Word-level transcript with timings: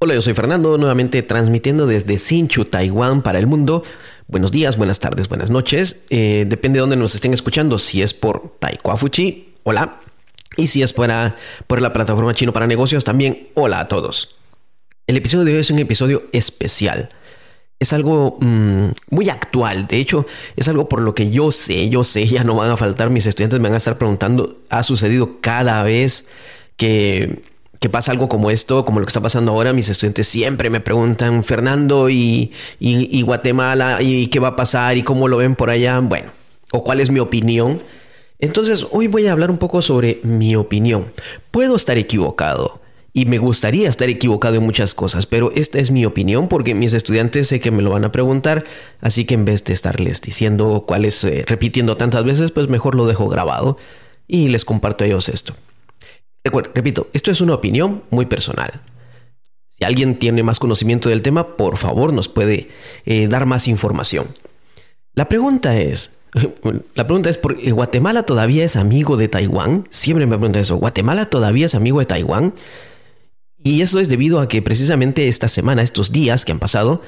Hola, 0.00 0.14
yo 0.14 0.22
soy 0.22 0.32
Fernando, 0.32 0.78
nuevamente 0.78 1.24
transmitiendo 1.24 1.88
desde 1.88 2.18
Sinchu, 2.18 2.64
Taiwán 2.64 3.20
para 3.20 3.40
el 3.40 3.48
mundo. 3.48 3.82
Buenos 4.28 4.52
días, 4.52 4.76
buenas 4.76 5.00
tardes, 5.00 5.28
buenas 5.28 5.50
noches. 5.50 6.04
Eh, 6.08 6.44
depende 6.46 6.76
de 6.76 6.82
dónde 6.82 6.94
nos 6.94 7.16
estén 7.16 7.34
escuchando. 7.34 7.80
Si 7.80 8.00
es 8.00 8.14
por 8.14 8.58
Taekwafuchi, 8.60 9.54
hola. 9.64 10.00
Y 10.56 10.68
si 10.68 10.82
es 10.82 10.92
por 10.92 11.08
la 11.08 11.92
plataforma 11.92 12.32
Chino 12.32 12.52
para 12.52 12.68
Negocios, 12.68 13.02
también 13.02 13.48
hola 13.54 13.80
a 13.80 13.88
todos. 13.88 14.36
El 15.08 15.16
episodio 15.16 15.44
de 15.46 15.54
hoy 15.54 15.60
es 15.62 15.70
un 15.72 15.80
episodio 15.80 16.26
especial. 16.30 17.08
Es 17.80 17.92
algo 17.92 18.38
mm, 18.40 18.90
muy 19.10 19.28
actual. 19.30 19.88
De 19.88 19.96
hecho, 19.96 20.26
es 20.54 20.68
algo 20.68 20.88
por 20.88 21.00
lo 21.00 21.12
que 21.12 21.32
yo 21.32 21.50
sé, 21.50 21.90
yo 21.90 22.04
sé, 22.04 22.24
ya 22.24 22.44
no 22.44 22.54
van 22.54 22.70
a 22.70 22.76
faltar 22.76 23.10
mis 23.10 23.26
estudiantes, 23.26 23.58
me 23.58 23.68
van 23.68 23.74
a 23.74 23.78
estar 23.78 23.98
preguntando. 23.98 24.58
Ha 24.70 24.84
sucedido 24.84 25.40
cada 25.40 25.82
vez 25.82 26.28
que 26.76 27.42
que 27.80 27.88
pasa 27.88 28.10
algo 28.12 28.28
como 28.28 28.50
esto, 28.50 28.84
como 28.84 28.98
lo 28.98 29.06
que 29.06 29.10
está 29.10 29.20
pasando 29.20 29.52
ahora, 29.52 29.72
mis 29.72 29.88
estudiantes 29.88 30.26
siempre 30.26 30.70
me 30.70 30.80
preguntan, 30.80 31.44
Fernando, 31.44 32.10
¿y, 32.10 32.52
Guatemala? 33.24 34.02
¿Y 34.02 34.26
qué 34.28 34.40
va 34.40 34.48
a 34.48 34.56
pasar? 34.56 34.96
¿Y 34.96 35.02
cómo 35.02 35.28
lo 35.28 35.36
ven 35.36 35.54
por 35.54 35.70
allá? 35.70 36.00
Bueno, 36.00 36.30
o 36.72 36.82
cuál 36.82 37.00
es 37.00 37.10
mi 37.10 37.20
opinión. 37.20 37.80
Entonces, 38.40 38.86
hoy 38.90 39.06
voy 39.06 39.26
a 39.26 39.32
hablar 39.32 39.50
un 39.50 39.58
poco 39.58 39.82
sobre 39.82 40.20
mi 40.22 40.56
opinión. 40.56 41.12
Puedo 41.50 41.76
estar 41.76 41.98
equivocado 41.98 42.80
y 43.12 43.26
me 43.26 43.38
gustaría 43.38 43.88
estar 43.88 44.08
equivocado 44.08 44.56
en 44.56 44.62
muchas 44.62 44.94
cosas, 44.94 45.26
pero 45.26 45.52
esta 45.54 45.78
es 45.78 45.90
mi 45.90 46.04
opinión 46.04 46.48
porque 46.48 46.74
mis 46.74 46.94
estudiantes 46.94 47.48
sé 47.48 47.60
que 47.60 47.70
me 47.70 47.82
lo 47.82 47.90
van 47.90 48.04
a 48.04 48.12
preguntar, 48.12 48.64
así 49.00 49.24
que 49.24 49.34
en 49.34 49.44
vez 49.44 49.64
de 49.64 49.72
estarles 49.72 50.20
diciendo 50.20 50.84
cuáles, 50.86 51.24
eh, 51.24 51.44
repitiendo 51.46 51.96
tantas 51.96 52.24
veces, 52.24 52.52
pues 52.52 52.68
mejor 52.68 52.94
lo 52.94 53.06
dejo 53.06 53.28
grabado 53.28 53.76
y 54.28 54.48
les 54.48 54.64
comparto 54.64 55.02
a 55.02 55.06
ellos 55.06 55.28
esto 55.28 55.54
repito, 56.74 57.08
esto 57.12 57.30
es 57.30 57.40
una 57.40 57.54
opinión 57.54 58.02
muy 58.10 58.26
personal. 58.26 58.80
Si 59.68 59.84
alguien 59.84 60.18
tiene 60.18 60.42
más 60.42 60.58
conocimiento 60.58 61.08
del 61.08 61.22
tema, 61.22 61.56
por 61.56 61.76
favor 61.76 62.12
nos 62.12 62.28
puede 62.28 62.68
eh, 63.04 63.28
dar 63.28 63.46
más 63.46 63.68
información. 63.68 64.26
La 65.14 65.28
pregunta 65.28 65.78
es, 65.78 66.18
la 66.94 67.06
pregunta 67.06 67.30
es, 67.30 67.38
¿por 67.38 67.56
¿Guatemala 67.72 68.24
todavía 68.24 68.64
es 68.64 68.76
amigo 68.76 69.16
de 69.16 69.28
Taiwán? 69.28 69.86
Siempre 69.90 70.26
me 70.26 70.36
preguntan 70.36 70.62
eso, 70.62 70.76
¿Guatemala 70.76 71.26
todavía 71.26 71.66
es 71.66 71.74
amigo 71.74 72.00
de 72.00 72.06
Taiwán? 72.06 72.54
Y 73.56 73.82
eso 73.82 73.98
es 73.98 74.08
debido 74.08 74.40
a 74.40 74.48
que 74.48 74.62
precisamente 74.62 75.28
esta 75.28 75.48
semana, 75.48 75.82
estos 75.82 76.12
días 76.12 76.44
que 76.44 76.52
han 76.52 76.60
pasado, 76.60 77.02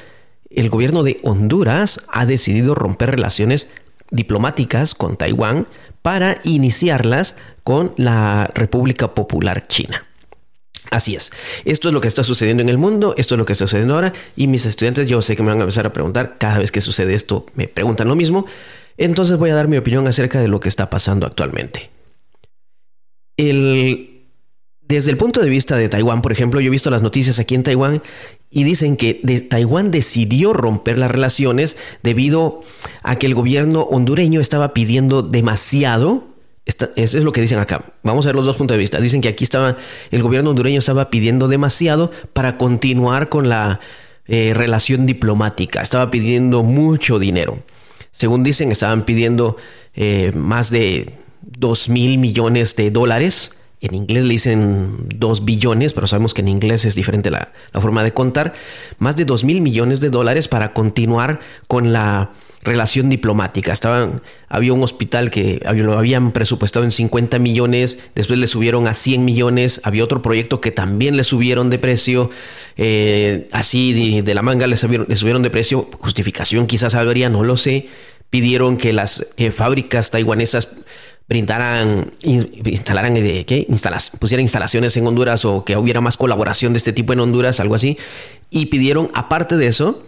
el 0.50 0.68
gobierno 0.68 1.02
de 1.04 1.20
Honduras 1.22 2.00
ha 2.08 2.26
decidido 2.26 2.74
romper 2.74 3.10
relaciones 3.10 3.68
diplomáticas 4.10 4.94
con 4.94 5.16
Taiwán 5.16 5.68
para 6.02 6.38
iniciarlas 6.44 7.36
con 7.70 7.92
la 7.98 8.50
República 8.52 9.14
Popular 9.14 9.68
China. 9.68 10.04
Así 10.90 11.14
es. 11.14 11.30
Esto 11.64 11.86
es 11.86 11.94
lo 11.94 12.00
que 12.00 12.08
está 12.08 12.24
sucediendo 12.24 12.64
en 12.64 12.68
el 12.68 12.78
mundo, 12.78 13.14
esto 13.16 13.36
es 13.36 13.38
lo 13.38 13.46
que 13.46 13.52
está 13.52 13.68
sucediendo 13.68 13.94
ahora 13.94 14.12
y 14.34 14.48
mis 14.48 14.66
estudiantes 14.66 15.06
yo 15.06 15.22
sé 15.22 15.36
que 15.36 15.44
me 15.44 15.50
van 15.50 15.58
a 15.58 15.62
empezar 15.62 15.86
a 15.86 15.92
preguntar, 15.92 16.34
cada 16.36 16.58
vez 16.58 16.72
que 16.72 16.80
sucede 16.80 17.14
esto 17.14 17.46
me 17.54 17.68
preguntan 17.68 18.08
lo 18.08 18.16
mismo, 18.16 18.44
entonces 18.96 19.38
voy 19.38 19.50
a 19.50 19.54
dar 19.54 19.68
mi 19.68 19.76
opinión 19.76 20.08
acerca 20.08 20.40
de 20.40 20.48
lo 20.48 20.58
que 20.58 20.68
está 20.68 20.90
pasando 20.90 21.26
actualmente. 21.26 21.90
desde 23.36 25.10
el 25.12 25.16
punto 25.16 25.40
de 25.40 25.48
vista 25.48 25.76
de 25.76 25.88
Taiwán, 25.88 26.22
por 26.22 26.32
ejemplo, 26.32 26.60
yo 26.60 26.66
he 26.66 26.70
visto 26.70 26.90
las 26.90 27.02
noticias 27.02 27.38
aquí 27.38 27.54
en 27.54 27.62
Taiwán 27.62 28.02
y 28.50 28.64
dicen 28.64 28.96
que 28.96 29.14
Taiwán 29.48 29.92
decidió 29.92 30.54
romper 30.54 30.98
las 30.98 31.12
relaciones 31.12 31.76
debido 32.02 32.64
a 33.04 33.14
que 33.14 33.26
el 33.26 33.36
gobierno 33.36 33.82
hondureño 33.82 34.40
estaba 34.40 34.74
pidiendo 34.74 35.22
demasiado 35.22 36.29
eso 36.64 36.88
es 36.96 37.24
lo 37.24 37.32
que 37.32 37.40
dicen 37.40 37.58
acá. 37.58 37.84
Vamos 38.02 38.26
a 38.26 38.28
ver 38.28 38.36
los 38.36 38.46
dos 38.46 38.56
puntos 38.56 38.74
de 38.74 38.78
vista. 38.78 39.00
Dicen 39.00 39.20
que 39.20 39.28
aquí 39.28 39.44
estaba, 39.44 39.76
el 40.10 40.22
gobierno 40.22 40.50
hondureño 40.50 40.78
estaba 40.78 41.10
pidiendo 41.10 41.48
demasiado 41.48 42.10
para 42.32 42.58
continuar 42.58 43.28
con 43.28 43.48
la 43.48 43.80
eh, 44.26 44.52
relación 44.54 45.06
diplomática. 45.06 45.80
Estaba 45.80 46.10
pidiendo 46.10 46.62
mucho 46.62 47.18
dinero. 47.18 47.62
Según 48.12 48.42
dicen, 48.42 48.70
estaban 48.70 49.04
pidiendo 49.04 49.56
eh, 49.94 50.32
más 50.34 50.70
de 50.70 51.14
2 51.42 51.88
mil 51.88 52.18
millones 52.18 52.76
de 52.76 52.90
dólares. 52.90 53.52
En 53.80 53.94
inglés 53.94 54.24
le 54.24 54.32
dicen 54.32 55.06
2 55.16 55.44
billones, 55.44 55.94
pero 55.94 56.06
sabemos 56.06 56.34
que 56.34 56.42
en 56.42 56.48
inglés 56.48 56.84
es 56.84 56.94
diferente 56.94 57.30
la, 57.30 57.52
forma 57.72 58.04
de 58.04 58.12
contar. 58.12 58.52
Más 58.98 59.16
de 59.16 59.24
2 59.24 59.44
mil 59.44 59.62
millones 59.62 60.00
de 60.00 60.10
dólares 60.10 60.48
para 60.48 60.74
continuar 60.74 61.40
con 61.66 61.92
la 61.92 62.32
relación 62.62 63.08
diplomática. 63.08 63.72
Estaban, 63.72 64.20
había 64.48 64.74
un 64.74 64.82
hospital 64.82 65.30
que 65.30 65.62
lo 65.74 65.96
habían 65.96 66.32
presupuestado 66.32 66.84
en 66.84 66.90
50 66.90 67.38
millones, 67.38 67.98
después 68.14 68.38
le 68.38 68.46
subieron 68.46 68.86
a 68.86 68.92
100 68.92 69.24
millones, 69.24 69.80
había 69.82 70.04
otro 70.04 70.20
proyecto 70.20 70.60
que 70.60 70.70
también 70.70 71.16
le 71.16 71.24
subieron 71.24 71.70
de 71.70 71.78
precio, 71.78 72.30
eh, 72.76 73.48
así 73.52 74.20
de, 74.20 74.34
la 74.34 74.42
manga 74.42 74.66
le 74.66 74.76
subieron, 74.76 75.06
le 75.08 75.16
subieron, 75.16 75.42
de 75.42 75.48
precio, 75.48 75.88
justificación 76.00 76.66
quizás 76.66 76.94
habría, 76.94 77.30
no 77.30 77.44
lo 77.44 77.56
sé, 77.56 77.86
pidieron 78.28 78.76
que 78.76 78.92
las 78.92 79.26
eh, 79.38 79.50
fábricas 79.50 80.10
taiwanesas 80.10 80.68
brindaran, 81.30 82.10
instalaran, 82.22 83.16
eh, 83.16 83.44
¿qué? 83.46 83.64
Pusieran 84.18 84.42
instalaciones 84.42 84.96
en 84.96 85.06
Honduras 85.06 85.44
o 85.44 85.64
que 85.64 85.76
hubiera 85.76 86.00
más 86.00 86.16
colaboración 86.16 86.72
de 86.72 86.78
este 86.78 86.92
tipo 86.92 87.12
en 87.12 87.20
Honduras, 87.20 87.60
algo 87.60 87.76
así, 87.76 87.96
y 88.50 88.66
pidieron, 88.66 89.10
aparte 89.14 89.56
de 89.56 89.68
eso, 89.68 90.02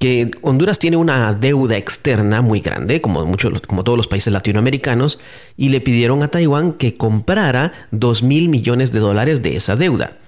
que 0.00 0.32
Honduras 0.42 0.80
tiene 0.80 0.96
una 0.96 1.32
deuda 1.32 1.76
externa 1.76 2.42
muy 2.42 2.58
grande, 2.58 3.00
como, 3.00 3.24
muchos, 3.24 3.60
como 3.68 3.84
todos 3.84 3.96
los 3.96 4.08
países 4.08 4.32
latinoamericanos, 4.32 5.20
y 5.56 5.68
le 5.68 5.80
pidieron 5.80 6.24
a 6.24 6.28
Taiwán 6.28 6.72
que 6.72 6.96
comprara 6.96 7.72
2 7.92 8.24
mil 8.24 8.48
millones 8.48 8.90
de 8.90 8.98
dólares 8.98 9.42
de 9.42 9.54
esa 9.54 9.76
deuda. 9.76 10.18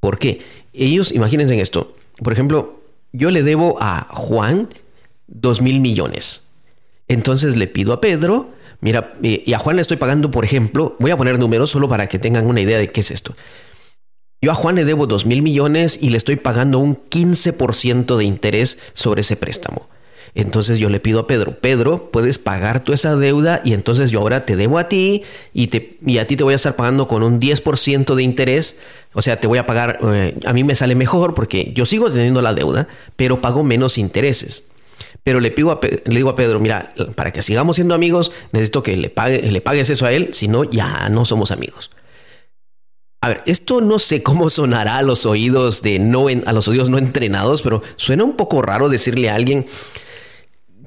¿Por 0.00 0.18
qué? 0.18 0.40
Ellos, 0.72 1.12
imagínense 1.12 1.52
en 1.52 1.60
esto, 1.60 1.94
por 2.22 2.32
ejemplo, 2.32 2.80
yo 3.12 3.30
le 3.30 3.42
debo 3.42 3.76
a 3.78 4.08
Juan 4.10 4.70
2 5.26 5.60
mil 5.60 5.80
millones. 5.80 6.46
Entonces 7.08 7.56
le 7.56 7.66
pido 7.66 7.92
a 7.92 8.00
Pedro, 8.00 8.55
mira, 8.80 9.14
y 9.22 9.52
a 9.52 9.58
Juan 9.58 9.76
le 9.76 9.82
estoy 9.82 9.96
pagando, 9.96 10.30
por 10.30 10.44
ejemplo, 10.44 10.96
voy 10.98 11.10
a 11.10 11.16
poner 11.16 11.38
números 11.38 11.70
solo 11.70 11.88
para 11.88 12.08
que 12.08 12.18
tengan 12.18 12.46
una 12.46 12.60
idea 12.60 12.78
de 12.78 12.90
qué 12.90 13.00
es 13.00 13.10
esto. 13.10 13.34
Yo 14.42 14.50
a 14.52 14.54
Juan 14.54 14.74
le 14.74 14.84
debo 14.84 15.06
2 15.06 15.26
mil 15.26 15.42
millones 15.42 15.98
y 16.00 16.10
le 16.10 16.18
estoy 16.18 16.36
pagando 16.36 16.78
un 16.78 16.96
15% 16.96 18.16
de 18.16 18.24
interés 18.24 18.78
sobre 18.92 19.22
ese 19.22 19.36
préstamo. 19.36 19.88
Entonces 20.34 20.78
yo 20.78 20.90
le 20.90 21.00
pido 21.00 21.20
a 21.20 21.26
Pedro, 21.26 21.58
Pedro, 21.58 22.10
puedes 22.10 22.38
pagar 22.38 22.84
tú 22.84 22.92
esa 22.92 23.16
deuda 23.16 23.62
y 23.64 23.72
entonces 23.72 24.10
yo 24.10 24.20
ahora 24.20 24.44
te 24.44 24.54
debo 24.54 24.78
a 24.78 24.86
ti 24.86 25.22
y, 25.54 25.68
te, 25.68 25.96
y 26.04 26.18
a 26.18 26.26
ti 26.26 26.36
te 26.36 26.44
voy 26.44 26.52
a 26.52 26.56
estar 26.56 26.76
pagando 26.76 27.08
con 27.08 27.22
un 27.22 27.40
10% 27.40 28.14
de 28.14 28.22
interés. 28.22 28.78
O 29.14 29.22
sea, 29.22 29.40
te 29.40 29.46
voy 29.46 29.56
a 29.56 29.64
pagar, 29.64 29.98
eh, 30.12 30.36
a 30.44 30.52
mí 30.52 30.62
me 30.62 30.74
sale 30.74 30.94
mejor 30.94 31.32
porque 31.32 31.72
yo 31.74 31.86
sigo 31.86 32.10
teniendo 32.10 32.42
la 32.42 32.52
deuda, 32.52 32.86
pero 33.16 33.40
pago 33.40 33.64
menos 33.64 33.96
intereses. 33.96 34.68
Pero 35.26 35.40
le, 35.40 35.50
pido 35.50 35.72
a, 35.72 35.80
le 35.82 36.14
digo 36.14 36.30
a 36.30 36.36
Pedro, 36.36 36.60
mira, 36.60 36.94
para 37.16 37.32
que 37.32 37.42
sigamos 37.42 37.74
siendo 37.74 37.96
amigos, 37.96 38.30
necesito 38.52 38.84
que 38.84 38.96
le, 38.96 39.10
pague, 39.10 39.42
le 39.50 39.60
pagues 39.60 39.90
eso 39.90 40.06
a 40.06 40.12
él, 40.12 40.28
si 40.34 40.46
no, 40.46 40.62
ya 40.62 41.08
no 41.08 41.24
somos 41.24 41.50
amigos. 41.50 41.90
A 43.20 43.30
ver, 43.30 43.42
esto 43.44 43.80
no 43.80 43.98
sé 43.98 44.22
cómo 44.22 44.50
sonará 44.50 44.98
a 44.98 45.02
los 45.02 45.26
oídos 45.26 45.82
de 45.82 45.98
no 45.98 46.26
a 46.28 46.52
los 46.52 46.68
oídos 46.68 46.90
no 46.90 46.96
entrenados, 46.96 47.60
pero 47.62 47.82
suena 47.96 48.22
un 48.22 48.36
poco 48.36 48.62
raro 48.62 48.88
decirle 48.88 49.28
a 49.28 49.34
alguien, 49.34 49.66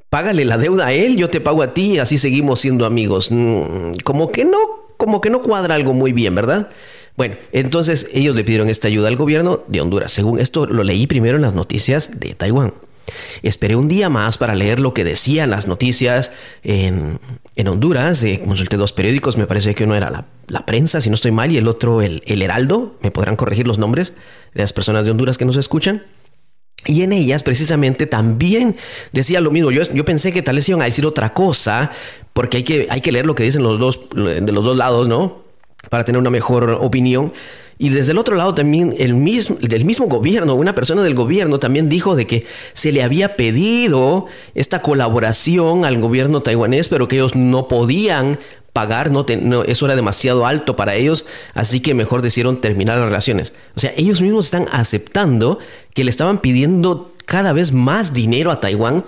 págale 0.09 0.45
la 0.45 0.57
deuda 0.57 0.87
a 0.87 0.93
él, 0.93 1.17
yo 1.17 1.29
te 1.29 1.41
pago 1.41 1.61
a 1.61 1.73
ti 1.73 1.99
así 1.99 2.17
seguimos 2.17 2.61
siendo 2.61 2.85
amigos. 2.85 3.31
Mm, 3.31 3.91
como 4.05 4.31
que 4.31 4.45
no, 4.45 4.57
como 4.95 5.19
que 5.19 5.29
no 5.29 5.41
cuadra 5.41 5.75
algo 5.75 5.91
muy 5.91 6.13
bien, 6.13 6.33
¿verdad? 6.33 6.69
Bueno, 7.17 7.35
entonces 7.51 8.07
ellos 8.13 8.37
le 8.37 8.45
pidieron 8.45 8.69
esta 8.69 8.87
ayuda 8.87 9.09
al 9.09 9.17
gobierno 9.17 9.65
de 9.67 9.81
Honduras. 9.81 10.13
Según 10.13 10.39
esto 10.39 10.65
lo 10.65 10.85
leí 10.85 11.07
primero 11.07 11.35
en 11.35 11.41
las 11.41 11.53
noticias 11.53 12.21
de 12.21 12.35
Taiwán. 12.35 12.71
Esperé 13.41 13.75
un 13.75 13.87
día 13.87 14.09
más 14.09 14.37
para 14.37 14.55
leer 14.55 14.79
lo 14.79 14.93
que 14.93 15.03
decían 15.03 15.49
las 15.49 15.67
noticias 15.67 16.31
en, 16.63 17.19
Honduras. 17.67 18.23
Eh, 18.23 18.41
consulté 18.45 18.77
dos 18.77 18.93
periódicos, 18.93 19.37
me 19.37 19.45
parece 19.45 19.75
que 19.75 19.83
uno 19.83 19.95
era 19.95 20.25
la, 20.47 20.65
prensa, 20.65 21.01
si 21.01 21.09
no 21.09 21.15
estoy 21.15 21.31
mal, 21.31 21.51
y 21.51 21.57
el 21.57 21.67
otro 21.67 22.01
el, 22.01 22.21
Heraldo. 22.25 22.95
Me 23.01 23.11
podrán 23.11 23.35
corregir 23.35 23.67
los 23.67 23.77
nombres 23.77 24.13
de 24.53 24.61
las 24.61 24.73
personas 24.73 25.05
de 25.05 25.11
Honduras 25.11 25.37
que 25.37 25.45
nos 25.45 25.57
escuchan. 25.57 26.03
Y 26.85 27.01
en 27.01 27.11
ellas 27.11 27.43
precisamente 27.43 28.05
también 28.05 28.77
decía 29.11 29.41
lo 29.41 29.51
mismo. 29.51 29.71
Yo, 29.71 29.83
yo 29.93 30.05
pensé 30.05 30.31
que 30.31 30.41
tal 30.41 30.55
vez 30.55 30.69
iban 30.69 30.81
a 30.81 30.85
decir 30.85 31.05
otra 31.05 31.33
cosa, 31.33 31.91
porque 32.33 32.57
hay 32.57 32.63
que, 32.63 32.87
hay 32.89 33.01
que 33.01 33.11
leer 33.11 33.25
lo 33.25 33.35
que 33.35 33.43
dicen 33.43 33.63
los 33.63 33.79
dos, 33.79 34.01
de 34.15 34.51
los 34.51 34.63
dos 34.63 34.77
lados, 34.77 35.09
¿no? 35.09 35.43
Para 35.89 36.05
tener 36.05 36.19
una 36.19 36.29
mejor 36.29 36.77
opinión. 36.79 37.33
Y 37.81 37.89
desde 37.89 38.11
el 38.11 38.17
otro 38.17 38.35
lado 38.35 38.53
también 38.53 38.93
el 38.97 39.13
mismo, 39.13 39.55
del 39.61 39.85
mismo 39.85 40.07
gobierno, 40.07 40.53
una 40.53 40.75
persona 40.75 41.01
del 41.01 41.15
gobierno 41.15 41.59
también 41.59 41.87
dijo 41.87 42.17
de 42.17 42.27
que 42.27 42.45
se 42.73 42.91
le 42.91 43.01
había 43.01 43.37
pedido 43.37 44.25
esta 44.53 44.81
colaboración 44.81 45.85
al 45.85 45.97
gobierno 46.01 46.41
taiwanés, 46.43 46.89
pero 46.89 47.07
que 47.07 47.15
ellos 47.15 47.35
no 47.35 47.69
podían 47.69 48.37
pagar, 48.73 49.11
no, 49.11 49.25
eso 49.63 49.85
era 49.85 49.95
demasiado 49.95 50.45
alto 50.45 50.75
para 50.75 50.95
ellos, 50.95 51.25
así 51.53 51.79
que 51.79 51.93
mejor 51.93 52.21
decidieron 52.21 52.59
terminar 52.59 52.97
las 52.97 53.07
relaciones. 53.07 53.53
O 53.77 53.79
sea, 53.79 53.93
ellos 53.95 54.21
mismos 54.21 54.45
están 54.45 54.67
aceptando 54.73 55.59
que 55.93 56.03
le 56.03 56.11
estaban 56.11 56.39
pidiendo 56.39 57.13
cada 57.25 57.53
vez 57.53 57.71
más 57.71 58.13
dinero 58.13 58.51
a 58.51 58.59
Taiwán 58.59 59.05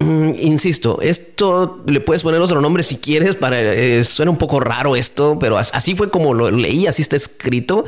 insisto, 0.00 1.00
esto 1.00 1.82
le 1.86 2.00
puedes 2.00 2.22
poner 2.22 2.40
otro 2.40 2.60
nombre 2.60 2.82
si 2.82 2.98
quieres, 2.98 3.34
para, 3.34 3.60
eh, 3.60 4.04
suena 4.04 4.30
un 4.30 4.38
poco 4.38 4.60
raro 4.60 4.96
esto, 4.96 5.38
pero 5.38 5.58
así 5.58 5.96
fue 5.96 6.10
como 6.10 6.34
lo 6.34 6.50
leí, 6.50 6.86
así 6.86 7.02
está 7.02 7.16
escrito. 7.16 7.84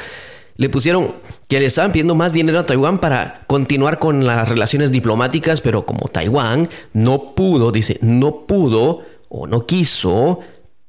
le 0.56 0.68
pusieron 0.68 1.14
que 1.48 1.58
le 1.58 1.66
estaban 1.66 1.90
pidiendo 1.90 2.14
más 2.14 2.34
dinero 2.34 2.58
a 2.58 2.66
Taiwán 2.66 2.98
para 2.98 3.44
continuar 3.46 3.98
con 3.98 4.26
las 4.26 4.48
relaciones 4.48 4.92
diplomáticas, 4.92 5.62
pero 5.62 5.86
como 5.86 6.08
Taiwán 6.08 6.68
no 6.92 7.34
pudo, 7.34 7.72
dice, 7.72 7.98
no 8.02 8.46
pudo 8.46 9.00
o 9.30 9.46
no 9.46 9.64
quiso 9.64 10.40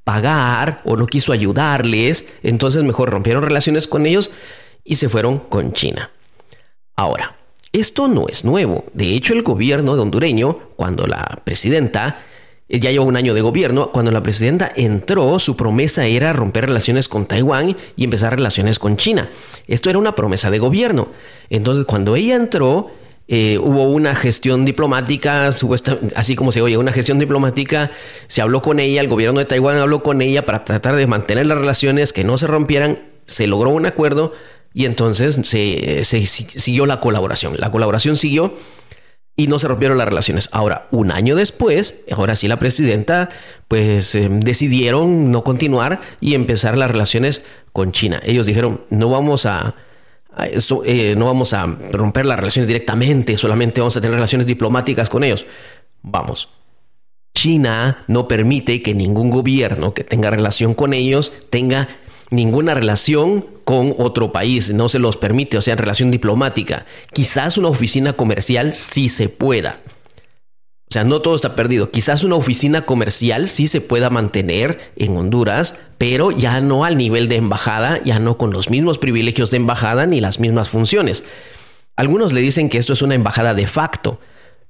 pagar 0.03 0.81
o 0.83 0.97
no 0.97 1.07
quiso 1.07 1.31
ayudarles, 1.31 2.25
entonces 2.43 2.83
mejor 2.83 3.11
rompieron 3.11 3.43
relaciones 3.43 3.87
con 3.87 4.05
ellos 4.05 4.31
y 4.83 4.95
se 4.95 5.07
fueron 5.07 5.39
con 5.39 5.71
China. 5.73 6.11
Ahora, 6.95 7.37
esto 7.73 8.07
no 8.07 8.27
es 8.27 8.43
nuevo. 8.43 8.85
De 8.93 9.13
hecho, 9.13 9.33
el 9.33 9.43
gobierno 9.43 9.95
de 9.95 10.01
hondureño, 10.01 10.57
cuando 10.75 11.07
la 11.07 11.41
presidenta 11.43 12.19
ya 12.67 12.89
lleva 12.89 13.03
un 13.03 13.17
año 13.17 13.33
de 13.33 13.41
gobierno, 13.41 13.91
cuando 13.91 14.11
la 14.11 14.23
presidenta 14.23 14.71
entró, 14.75 15.39
su 15.39 15.57
promesa 15.57 16.05
era 16.05 16.31
romper 16.31 16.67
relaciones 16.67 17.09
con 17.09 17.25
Taiwán 17.25 17.75
y 17.95 18.03
empezar 18.03 18.35
relaciones 18.35 18.79
con 18.79 18.97
China. 18.97 19.29
Esto 19.67 19.89
era 19.89 19.99
una 19.99 20.15
promesa 20.15 20.49
de 20.49 20.59
gobierno. 20.59 21.09
Entonces, 21.49 21.85
cuando 21.85 22.15
ella 22.15 22.35
entró, 22.35 22.91
eh, 23.27 23.57
hubo 23.57 23.83
una 23.85 24.15
gestión 24.15 24.65
diplomática, 24.65 25.49
así 26.15 26.35
como 26.35 26.51
se 26.51 26.61
oye, 26.61 26.77
una 26.77 26.91
gestión 26.91 27.19
diplomática, 27.19 27.91
se 28.27 28.41
habló 28.41 28.61
con 28.61 28.79
ella, 28.79 29.01
el 29.01 29.07
gobierno 29.07 29.39
de 29.39 29.45
Taiwán 29.45 29.77
habló 29.77 30.01
con 30.03 30.21
ella 30.21 30.45
para 30.45 30.63
tratar 30.65 30.95
de 30.95 31.07
mantener 31.07 31.45
las 31.45 31.57
relaciones, 31.57 32.13
que 32.13 32.23
no 32.23 32.37
se 32.37 32.47
rompieran, 32.47 32.99
se 33.25 33.47
logró 33.47 33.69
un 33.69 33.85
acuerdo 33.85 34.33
y 34.73 34.85
entonces 34.85 35.39
se 35.43 36.25
siguió 36.25 36.85
la 36.85 36.99
colaboración. 36.99 37.55
La 37.57 37.71
colaboración 37.71 38.17
siguió 38.17 38.55
y 39.35 39.47
no 39.47 39.59
se 39.59 39.67
rompieron 39.67 39.97
las 39.97 40.07
relaciones. 40.07 40.49
Ahora, 40.51 40.87
un 40.91 41.11
año 41.11 41.35
después, 41.35 42.01
ahora 42.11 42.35
sí 42.35 42.47
la 42.47 42.59
presidenta, 42.59 43.29
pues 43.67 44.13
eh, 44.15 44.27
decidieron 44.29 45.31
no 45.31 45.43
continuar 45.43 46.01
y 46.19 46.35
empezar 46.35 46.77
las 46.77 46.91
relaciones 46.91 47.43
con 47.73 47.91
China. 47.91 48.21
Ellos 48.23 48.45
dijeron, 48.45 48.81
no 48.89 49.09
vamos 49.09 49.45
a, 49.45 49.75
eh, 50.85 51.15
no 51.17 51.25
vamos 51.25 51.53
a 51.53 51.65
romper 51.65 52.25
las 52.25 52.37
relaciones 52.37 52.67
directamente, 52.67 53.37
solamente 53.37 53.81
vamos 53.81 53.97
a 53.97 54.01
tener 54.01 54.15
relaciones 54.15 54.47
diplomáticas 54.47 55.09
con 55.09 55.23
ellos. 55.23 55.45
Vamos. 56.01 56.49
China 57.33 58.03
no 58.07 58.27
permite 58.27 58.81
que 58.81 58.93
ningún 58.93 59.29
gobierno 59.29 59.93
que 59.93 60.03
tenga 60.03 60.29
relación 60.29 60.73
con 60.73 60.93
ellos 60.93 61.31
tenga 61.49 61.87
ninguna 62.29 62.73
relación 62.73 63.45
con 63.63 63.95
otro 63.97 64.31
país, 64.31 64.73
no 64.73 64.89
se 64.89 64.99
los 64.99 65.17
permite, 65.17 65.57
o 65.57 65.61
sea, 65.61 65.75
relación 65.75 66.11
diplomática. 66.11 66.85
Quizás 67.13 67.57
una 67.57 67.69
oficina 67.69 68.13
comercial 68.13 68.73
sí 68.73 69.09
se 69.09 69.29
pueda. 69.29 69.79
O 70.89 70.93
sea, 70.93 71.05
no 71.05 71.21
todo 71.21 71.35
está 71.35 71.55
perdido. 71.55 71.89
Quizás 71.89 72.25
una 72.25 72.35
oficina 72.35 72.81
comercial 72.85 73.47
sí 73.47 73.67
se 73.67 73.79
pueda 73.79 74.09
mantener 74.09 74.91
en 74.97 75.15
Honduras, 75.15 75.75
pero 75.97 76.31
ya 76.31 76.59
no 76.59 76.83
al 76.83 76.97
nivel 76.97 77.29
de 77.29 77.37
embajada, 77.37 78.03
ya 78.03 78.19
no 78.19 78.37
con 78.37 78.51
los 78.51 78.69
mismos 78.69 78.97
privilegios 78.97 79.51
de 79.51 79.57
embajada 79.57 80.05
ni 80.05 80.19
las 80.19 80.39
mismas 80.39 80.69
funciones. 80.69 81.23
Algunos 81.95 82.33
le 82.33 82.41
dicen 82.41 82.67
que 82.67 82.77
esto 82.77 82.91
es 82.91 83.01
una 83.01 83.15
embajada 83.15 83.53
de 83.53 83.67
facto, 83.67 84.19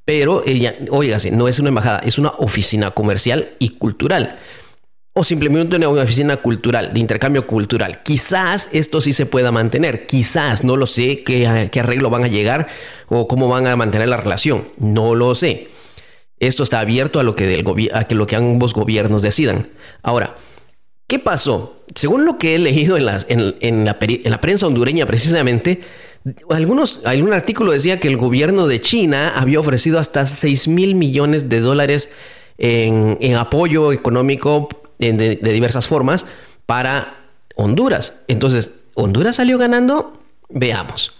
pero 0.05 0.43
ella, 0.45 0.75
óigase, 0.91 1.31
no 1.31 1.47
es 1.47 1.57
una 1.57 1.69
embajada, 1.69 1.99
es 2.05 2.19
una 2.19 2.29
oficina 2.37 2.91
comercial 2.91 3.53
y 3.57 3.69
cultural 3.69 4.37
o 5.13 5.23
simplemente 5.23 5.75
una 5.75 5.89
oficina 5.89 6.37
cultural, 6.37 6.93
de 6.93 6.99
intercambio 6.99 7.45
cultural. 7.45 8.01
Quizás 8.03 8.69
esto 8.71 9.01
sí 9.01 9.11
se 9.11 9.25
pueda 9.25 9.51
mantener, 9.51 10.07
quizás, 10.07 10.63
no 10.63 10.77
lo 10.77 10.87
sé 10.87 11.23
qué, 11.23 11.47
arreglo 11.47 12.09
van 12.09 12.23
a 12.23 12.27
llegar 12.27 12.67
o 13.09 13.27
cómo 13.27 13.49
van 13.49 13.67
a 13.67 13.75
mantener 13.75 14.07
la 14.07 14.17
relación, 14.17 14.69
no 14.77 15.15
lo 15.15 15.35
sé. 15.35 15.67
Esto 16.39 16.63
está 16.63 16.79
abierto 16.79 17.19
a 17.19 17.23
lo 17.23 17.35
que, 17.35 17.63
a 17.93 18.05
que, 18.05 18.15
lo 18.15 18.25
que 18.25 18.35
ambos 18.35 18.73
gobiernos 18.73 19.21
decidan. 19.21 19.67
Ahora, 20.01 20.37
¿qué 21.07 21.19
pasó? 21.19 21.83
Según 21.93 22.25
lo 22.25 22.37
que 22.37 22.55
he 22.55 22.59
leído 22.59 22.97
en, 22.97 23.55
en, 23.59 23.85
la, 23.85 23.99
prensa 23.99 24.65
hondureña 24.65 25.05
precisamente, 25.05 25.81
algunos, 26.49 27.01
algún 27.03 27.33
artículo 27.33 27.73
decía 27.73 27.99
que 27.99 28.07
el 28.07 28.15
gobierno 28.15 28.65
de 28.65 28.79
China 28.79 29.33
había 29.35 29.59
ofrecido 29.59 29.99
hasta 29.99 30.25
6 30.25 30.69
mil 30.69 30.95
millones 30.95 31.49
de 31.49 31.59
dólares 31.59 32.11
en, 32.57 33.17
en 33.19 33.35
apoyo 33.35 33.91
económico 33.91 34.69
de, 35.01 35.35
diversas 35.37 35.87
formas 35.87 36.25
para 36.65 37.15
Honduras. 37.55 38.21
Entonces, 38.27 38.71
¿Honduras 38.93 39.37
salió 39.37 39.57
ganando? 39.57 40.21
Veamos. 40.49 41.13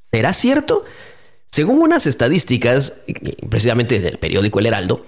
¿Será 0.00 0.32
cierto? 0.32 0.84
Según 1.46 1.80
unas 1.80 2.06
estadísticas, 2.06 3.02
precisamente 3.48 4.00
del 4.00 4.18
periódico 4.18 4.58
El 4.58 4.66
Heraldo, 4.66 5.04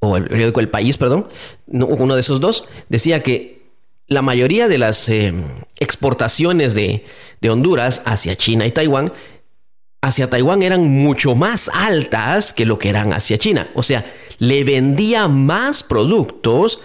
o 0.00 0.16
el 0.16 0.24
periódico 0.24 0.60
El 0.60 0.68
País, 0.68 0.96
perdón, 0.96 1.28
uno 1.66 2.14
de 2.14 2.20
esos 2.20 2.40
dos, 2.40 2.64
decía 2.88 3.22
que 3.22 3.60
la 4.06 4.22
mayoría 4.22 4.66
de 4.66 4.78
las 4.78 5.08
eh, 5.08 5.32
exportaciones 5.78 6.74
de, 6.74 7.04
de 7.40 7.50
Honduras 7.50 8.02
hacia 8.04 8.36
China 8.36 8.66
y 8.66 8.72
Taiwán, 8.72 9.12
hacia 10.02 10.30
Taiwán 10.30 10.62
eran 10.62 10.88
mucho 10.88 11.34
más 11.34 11.70
altas 11.72 12.52
que 12.52 12.66
lo 12.66 12.78
que 12.78 12.88
eran 12.88 13.12
hacia 13.12 13.38
China. 13.38 13.70
O 13.74 13.82
sea, 13.82 14.04
le 14.38 14.64
vendía 14.64 15.28
más 15.28 15.82
productos 15.82 16.80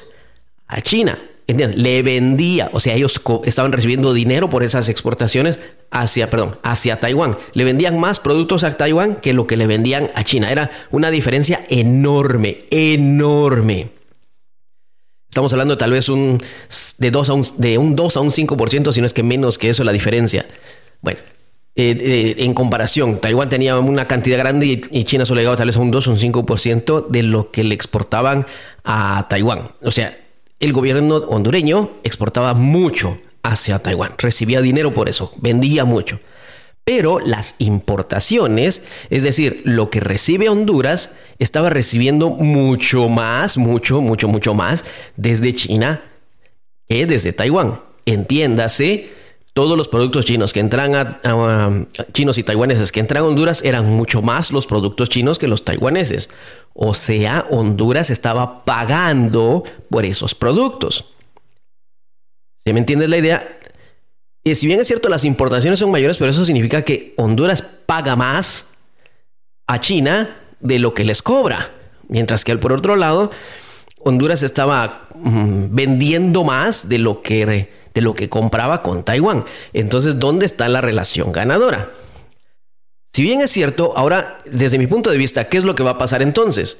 a 0.67 0.81
China. 0.81 1.19
Le 1.47 2.01
vendía, 2.01 2.69
o 2.73 2.79
sea, 2.79 2.95
ellos 2.95 3.21
estaban 3.43 3.71
recibiendo 3.71 4.13
dinero 4.13 4.49
por 4.49 4.63
esas 4.63 4.89
exportaciones 4.89 5.59
hacia, 5.91 6.29
perdón, 6.29 6.57
hacia 6.63 6.99
Taiwán. 6.99 7.37
Le 7.53 7.63
vendían 7.63 7.99
más 7.99 8.19
productos 8.19 8.63
a 8.63 8.75
Taiwán 8.75 9.15
que 9.15 9.33
lo 9.33 9.45
que 9.45 9.55
le 9.55 9.67
vendían 9.67 10.09
a 10.15 10.23
China. 10.23 10.51
Era 10.51 10.71
una 10.89 11.11
diferencia 11.11 11.63
enorme, 11.69 12.59
enorme. 12.71 13.89
Estamos 15.29 15.51
hablando 15.53 15.77
tal 15.77 15.91
vez 15.91 16.09
un, 16.09 16.41
de, 16.97 17.11
a 17.13 17.33
un, 17.33 17.45
de 17.57 17.77
un 17.77 17.95
2 17.95 18.17
a 18.17 18.21
un 18.21 18.31
5%, 18.31 18.91
si 18.91 19.01
no 19.01 19.05
es 19.05 19.13
que 19.13 19.21
menos 19.21 19.57
que 19.59 19.69
eso 19.69 19.83
la 19.83 19.91
diferencia. 19.91 20.47
Bueno, 21.01 21.19
eh, 21.75 21.95
eh, 21.99 22.35
en 22.39 22.53
comparación, 22.53 23.19
Taiwán 23.19 23.49
tenía 23.49 23.77
una 23.77 24.07
cantidad 24.07 24.39
grande 24.39 24.65
y, 24.65 24.81
y 24.91 25.03
China 25.03 25.25
solo 25.25 25.41
llegaba 25.41 25.57
tal 25.57 25.67
vez 25.67 25.77
a 25.77 25.81
un 25.81 25.91
2 25.91 26.07
o 26.07 26.11
un 26.11 26.17
5% 26.17 27.07
de 27.07 27.21
lo 27.21 27.51
que 27.51 27.63
le 27.63 27.75
exportaban 27.75 28.47
a 28.83 29.27
Taiwán. 29.29 29.71
O 29.83 29.91
sea, 29.91 30.15
el 30.65 30.73
gobierno 30.73 31.17
hondureño 31.17 31.91
exportaba 32.03 32.53
mucho 32.53 33.17
hacia 33.43 33.79
Taiwán, 33.79 34.13
recibía 34.17 34.61
dinero 34.61 34.93
por 34.93 35.07
eso, 35.07 35.31
vendía 35.37 35.85
mucho. 35.85 36.19
Pero 36.83 37.19
las 37.19 37.55
importaciones, 37.57 38.83
es 39.09 39.23
decir, 39.23 39.61
lo 39.63 39.89
que 39.89 39.99
recibe 39.99 40.49
Honduras, 40.49 41.11
estaba 41.39 41.69
recibiendo 41.69 42.29
mucho 42.29 43.09
más, 43.09 43.57
mucho, 43.57 44.01
mucho, 44.01 44.27
mucho 44.27 44.53
más 44.53 44.85
desde 45.15 45.53
China 45.53 46.03
que 46.87 47.07
desde 47.07 47.33
Taiwán. 47.33 47.79
Entiéndase, 48.05 49.09
todos 49.55 49.77
los 49.77 49.87
productos 49.87 50.25
chinos 50.25 50.51
que 50.51 50.59
entran 50.59 50.95
a, 50.95 51.87
chinos 52.11 52.37
y 52.37 52.43
taiwaneses 52.43 52.91
que 52.91 52.99
entran 52.99 53.23
a 53.23 53.27
Honduras 53.27 53.63
eran 53.63 53.85
mucho 53.85 54.21
más 54.21 54.51
los 54.51 54.67
productos 54.67 55.07
chinos 55.07 55.39
que 55.39 55.47
los 55.47 55.63
taiwaneses. 55.63 56.29
O 56.73 56.93
sea, 56.93 57.47
Honduras 57.49 58.09
estaba 58.09 58.65
pagando 58.65 59.63
por 59.89 60.03
esos 60.03 60.35
productos. 60.35 61.05
¿Se 62.57 62.73
me 62.73 62.79
entiende 62.79 63.07
la 63.07 63.17
idea? 63.17 63.57
Y 64.43 64.55
si 64.55 64.67
bien 64.67 64.81
es 64.81 64.87
cierto, 64.87 65.07
las 65.07 65.23
importaciones 65.23 65.79
son 65.79 65.89
mayores, 65.89 66.17
pero 66.17 66.31
eso 66.31 66.43
significa 66.43 66.81
que 66.81 67.13
Honduras 67.15 67.61
paga 67.61 68.17
más 68.17 68.71
a 69.67 69.79
China 69.79 70.35
de 70.59 70.79
lo 70.79 70.93
que 70.93 71.05
les 71.05 71.21
cobra. 71.21 71.71
Mientras 72.09 72.43
que 72.43 72.57
por 72.57 72.73
otro 72.73 72.97
lado, 72.97 73.31
Honduras 73.99 74.43
estaba 74.43 75.07
mm, 75.15 75.67
vendiendo 75.69 76.43
más 76.43 76.89
de 76.89 76.97
lo 76.97 77.21
que 77.21 77.69
de 77.95 78.01
lo 78.01 78.13
que 78.13 78.29
compraba 78.29 78.83
con 78.83 79.03
Taiwán. 79.03 79.45
Entonces, 79.73 80.19
¿dónde 80.19 80.45
está 80.45 80.69
la 80.69 80.81
relación 80.81 81.31
ganadora? 81.31 81.89
Si 83.11 83.23
bien 83.23 83.39
es 83.41 83.49
cierto, 83.49 83.93
ahora, 83.95 84.41
desde 84.45 84.77
mi 84.77 84.85
punto 84.85 85.09
de 85.09 85.17
vista, 85.17 85.47
¿qué 85.47 85.57
es 85.57 85.63
lo 85.63 85.73
que 85.73 85.83
va 85.83 85.91
a 85.91 85.97
pasar 85.97 86.21
entonces? 86.21 86.77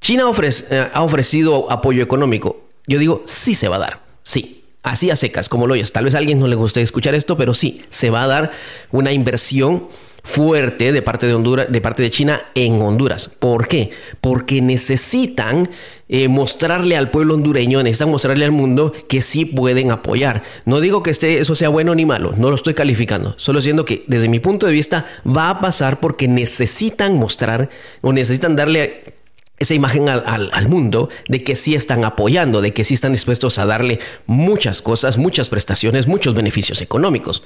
China 0.00 0.24
eh, 0.70 0.90
ha 0.92 1.02
ofrecido 1.02 1.72
apoyo 1.72 2.02
económico. 2.02 2.68
Yo 2.86 2.98
digo, 2.98 3.22
sí 3.24 3.54
se 3.54 3.68
va 3.68 3.76
a 3.76 3.80
dar, 3.80 4.02
sí. 4.22 4.57
Así 4.88 5.10
a 5.10 5.16
secas, 5.16 5.48
como 5.48 5.66
lo 5.66 5.74
oyes. 5.74 5.92
Tal 5.92 6.04
vez 6.04 6.14
a 6.14 6.18
alguien 6.18 6.40
no 6.40 6.48
le 6.48 6.56
guste 6.56 6.80
escuchar 6.80 7.14
esto, 7.14 7.36
pero 7.36 7.52
sí, 7.52 7.82
se 7.90 8.08
va 8.08 8.22
a 8.22 8.26
dar 8.26 8.50
una 8.90 9.12
inversión 9.12 9.84
fuerte 10.22 10.92
de 10.92 11.02
parte 11.02 11.26
de 11.26 11.34
Honduras, 11.34 11.66
de 11.70 11.80
parte 11.80 12.02
de 12.02 12.10
China 12.10 12.40
en 12.54 12.80
Honduras. 12.80 13.30
¿Por 13.38 13.68
qué? 13.68 13.90
Porque 14.20 14.60
necesitan 14.60 15.70
eh, 16.08 16.28
mostrarle 16.28 16.96
al 16.96 17.10
pueblo 17.10 17.34
hondureño, 17.34 17.82
necesitan 17.82 18.10
mostrarle 18.10 18.44
al 18.44 18.52
mundo 18.52 18.92
que 19.08 19.20
sí 19.20 19.44
pueden 19.44 19.90
apoyar. 19.90 20.42
No 20.64 20.80
digo 20.80 21.02
que 21.02 21.10
este, 21.10 21.38
eso 21.38 21.54
sea 21.54 21.68
bueno 21.68 21.94
ni 21.94 22.06
malo, 22.06 22.34
no 22.36 22.48
lo 22.48 22.56
estoy 22.56 22.74
calificando, 22.74 23.34
solo 23.36 23.60
siendo 23.60 23.84
que 23.84 24.04
desde 24.06 24.28
mi 24.28 24.38
punto 24.38 24.66
de 24.66 24.72
vista 24.72 25.06
va 25.26 25.50
a 25.50 25.60
pasar 25.60 26.00
porque 26.00 26.28
necesitan 26.28 27.14
mostrar 27.16 27.68
o 28.00 28.12
necesitan 28.12 28.56
darle 28.56 29.17
esa 29.58 29.74
imagen 29.74 30.08
al, 30.08 30.50
al, 30.52 30.68
mundo 30.68 31.08
de 31.28 31.42
que 31.42 31.56
sí 31.56 31.74
están 31.74 32.04
apoyando, 32.04 32.60
de 32.60 32.72
que 32.72 32.84
sí 32.84 32.94
están 32.94 33.12
dispuestos 33.12 33.58
a 33.58 33.66
darle 33.66 33.98
muchas 34.26 34.82
cosas, 34.82 35.18
muchas 35.18 35.48
prestaciones, 35.48 36.06
muchos 36.06 36.34
beneficios 36.34 36.80
económicos. 36.82 37.42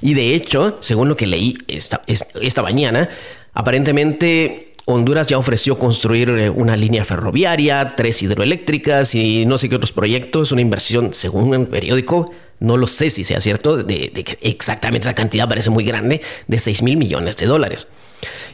Y 0.00 0.14
de 0.14 0.34
hecho, 0.34 0.78
según 0.80 1.08
lo 1.08 1.16
que 1.16 1.26
leí 1.26 1.58
esta, 1.66 2.02
esta 2.06 2.62
mañana, 2.62 3.08
aparentemente 3.52 4.70
Honduras 4.86 5.26
ya 5.26 5.38
ofreció 5.38 5.78
construir 5.78 6.30
eh, 6.30 6.50
una 6.50 6.76
línea 6.76 7.04
ferroviaria, 7.04 7.94
tres 7.96 8.22
hidroeléctricas 8.22 9.14
y 9.14 9.46
no 9.46 9.58
sé 9.58 9.68
qué 9.68 9.76
otros 9.76 9.92
proyectos, 9.92 10.52
una 10.52 10.62
inversión, 10.62 11.14
según 11.14 11.54
el 11.54 11.66
periódico, 11.66 12.32
no 12.60 12.76
lo 12.76 12.86
sé 12.86 13.10
si 13.10 13.24
sea 13.24 13.40
cierto, 13.40 13.76
de, 13.76 14.10
de 14.14 14.24
que 14.24 14.38
exactamente 14.42 15.08
esa 15.08 15.14
cantidad 15.14 15.48
parece 15.48 15.70
muy 15.70 15.84
grande, 15.84 16.20
de 16.46 16.58
6 16.58 16.82
mil 16.82 16.96
millones 16.96 17.36
de 17.36 17.46
dólares. 17.46 17.88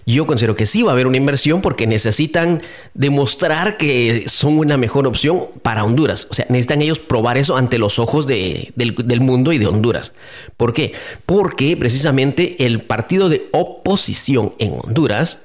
Yo 0.08 0.24
considero 0.24 0.54
que 0.54 0.66
sí 0.66 0.82
va 0.82 0.92
a 0.92 0.94
haber 0.94 1.08
una 1.08 1.16
inversión 1.16 1.60
porque 1.60 1.88
necesitan 1.88 2.62
demostrar 2.94 3.76
que 3.76 4.26
son 4.28 4.58
una 4.58 4.76
mejor 4.76 5.08
opción 5.08 5.46
para 5.62 5.82
Honduras. 5.82 6.28
O 6.30 6.34
sea, 6.34 6.46
necesitan 6.48 6.80
ellos 6.80 7.00
probar 7.00 7.38
eso 7.38 7.56
ante 7.56 7.76
los 7.78 7.98
ojos 7.98 8.28
del, 8.28 8.72
del 8.76 9.20
mundo 9.20 9.52
y 9.52 9.58
de 9.58 9.66
Honduras. 9.66 10.12
¿Por 10.56 10.72
qué? 10.72 10.92
Porque 11.26 11.76
precisamente 11.76 12.64
el 12.64 12.82
partido 12.82 13.28
de 13.28 13.48
oposición 13.50 14.54
en 14.60 14.78
Honduras, 14.80 15.42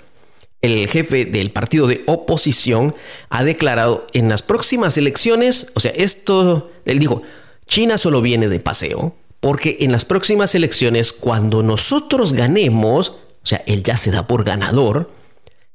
el 0.62 0.88
jefe 0.88 1.26
del 1.26 1.50
partido 1.50 1.88
de 1.88 2.04
oposición, 2.06 2.94
ha 3.30 3.44
declarado 3.44 4.06
en 4.14 4.30
las 4.30 4.44
próximas 4.44 4.96
elecciones, 4.96 5.72
o 5.74 5.80
sea, 5.80 5.92
esto, 5.96 6.70
él 6.86 7.00
dijo, 7.00 7.24
China 7.72 7.98
solo 7.98 8.22
viene 8.22 8.50
de 8.50 8.60
paseo, 8.60 9.16
porque 9.40 9.78
en 9.80 9.94
las 9.94 10.04
próximas 10.04 10.56
elecciones, 10.56 11.14
cuando 11.14 11.64
nosotros 11.64 12.34
ganemos, 12.34 13.12
o 13.12 13.46
sea, 13.46 13.64
él 13.66 13.82
ya 13.82 13.96
se 13.96 14.12
da 14.12 14.28
por 14.28 14.44
ganador. 14.44 15.10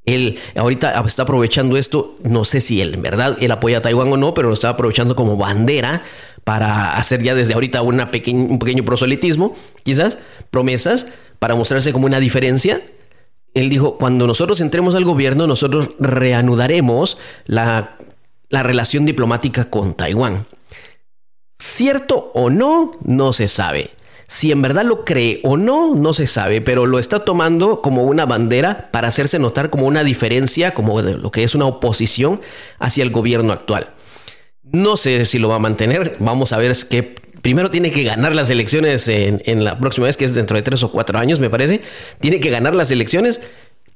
Él 0.05 0.39
ahorita 0.55 1.03
está 1.07 1.23
aprovechando 1.23 1.79
esto, 1.79 2.15
no 2.23 2.45
sé 2.45 2.61
si 2.61 2.83
él 2.83 2.93
en 2.93 3.03
verdad 3.03 3.39
él 3.41 3.51
apoya 3.51 3.79
a 3.79 3.81
Taiwán 3.81 4.13
o 4.13 4.19
no, 4.19 4.35
pero 4.35 4.49
lo 4.49 4.55
está 4.55 4.69
aprovechando 4.69 5.17
como 5.17 5.39
bandera 5.39 6.03
para 6.45 6.99
hacer 6.99 7.23
ya 7.23 7.35
desde 7.35 7.55
ahorita 7.55 7.81
una 7.81 8.05
un 8.05 8.59
pequeño 8.59 8.85
proselitismo, 8.85 9.57
quizás, 9.83 10.19
promesas, 10.51 11.07
para 11.39 11.55
mostrarse 11.55 11.95
como 11.95 12.05
una 12.05 12.21
diferencia. 12.21 12.83
Él 13.55 13.71
dijo, 13.71 13.97
cuando 13.97 14.27
nosotros 14.27 14.61
entremos 14.61 14.95
al 14.97 15.07
gobierno, 15.07 15.47
nosotros 15.47 15.89
reanudaremos 15.99 17.17
la, 17.47 17.97
la 18.51 18.63
relación 18.63 19.07
diplomática 19.07 19.65
con 19.71 19.95
Taiwán. 19.95 20.45
¿Cierto 21.67 22.31
o 22.33 22.49
no? 22.49 22.93
No 23.03 23.33
se 23.33 23.49
sabe. 23.49 23.91
Si 24.29 24.53
en 24.53 24.63
verdad 24.63 24.85
lo 24.85 25.05
cree 25.05 25.41
o 25.43 25.57
no, 25.57 25.97
no 25.97 26.15
se 26.15 26.29
sabe, 26.29 26.61
pero 26.61 26.87
lo 26.87 27.01
está 27.01 27.25
tomando 27.25 27.83
como 27.83 28.05
una 28.05 28.25
bandera 28.25 28.89
para 28.93 29.09
hacerse 29.09 29.41
notar 29.41 29.69
como 29.69 29.87
una 29.87 30.05
diferencia, 30.05 30.75
como 30.75 31.03
lo 31.03 31.31
que 31.33 31.43
es 31.43 31.57
una 31.57 31.67
oposición 31.67 32.41
hacia 32.79 33.03
el 33.03 33.11
gobierno 33.11 33.53
actual. 33.53 33.91
No 34.63 34.97
sé 34.97 35.25
si 35.25 35.41
lo 35.41 35.49
va 35.49 35.57
a 35.57 35.59
mantener, 35.59 36.17
vamos 36.21 36.53
a 36.53 36.59
ver 36.59 36.75
que 36.89 37.03
primero 37.43 37.69
tiene 37.69 37.91
que 37.91 38.05
ganar 38.05 38.35
las 38.35 38.49
elecciones 38.49 39.09
en, 39.09 39.43
en, 39.45 39.65
la 39.65 39.77
próxima 39.77 40.07
vez, 40.07 40.17
que 40.17 40.25
es 40.25 40.35
dentro 40.35 40.57
de 40.57 40.63
tres 40.63 40.85
o 40.85 40.93
cuatro 40.93 41.19
años, 41.19 41.41
me 41.41 41.51
parece. 41.51 41.83
Tiene 42.21 42.39
que 42.39 42.51
ganar 42.51 42.77
las 42.77 42.93
elecciones 42.93 43.41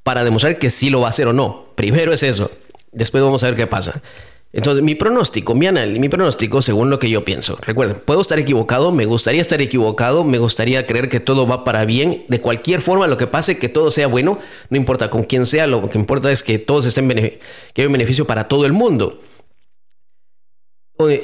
para 0.02 0.24
demostrar 0.24 0.58
que 0.58 0.70
sí 0.70 0.90
lo 0.90 1.00
va 1.00 1.06
a 1.06 1.10
hacer 1.10 1.28
o 1.28 1.32
no. 1.32 1.66
Primero 1.76 2.12
es 2.12 2.24
eso. 2.24 2.50
Después 2.90 3.22
vamos 3.22 3.44
a 3.44 3.46
ver 3.46 3.54
qué 3.54 3.68
pasa. 3.68 4.02
Entonces, 4.52 4.82
mi 4.82 4.96
pronóstico, 4.96 5.54
mi 5.54 5.68
análisis, 5.68 6.00
mi 6.00 6.08
pronóstico, 6.08 6.60
según 6.60 6.90
lo 6.90 6.98
que 6.98 7.08
yo 7.08 7.24
pienso. 7.24 7.56
Recuerden, 7.62 7.98
puedo 8.04 8.20
estar 8.20 8.38
equivocado, 8.40 8.90
me 8.90 9.04
gustaría 9.04 9.40
estar 9.40 9.62
equivocado, 9.62 10.24
me 10.24 10.38
gustaría 10.38 10.86
creer 10.86 11.08
que 11.08 11.20
todo 11.20 11.46
va 11.46 11.62
para 11.62 11.84
bien. 11.84 12.24
De 12.26 12.40
cualquier 12.40 12.82
forma, 12.82 13.06
lo 13.06 13.16
que 13.16 13.28
pase, 13.28 13.58
que 13.58 13.68
todo 13.68 13.92
sea 13.92 14.08
bueno, 14.08 14.40
no 14.68 14.76
importa 14.76 15.08
con 15.08 15.22
quién 15.22 15.46
sea, 15.46 15.68
lo 15.68 15.88
que 15.88 15.98
importa 15.98 16.32
es 16.32 16.42
que 16.42 16.58
todos 16.58 16.84
estén 16.86 17.08
que 17.08 17.38
haya 17.76 17.86
un 17.86 17.92
beneficio 17.92 18.26
para 18.26 18.48
todo 18.48 18.66
el 18.66 18.72
mundo. 18.72 19.20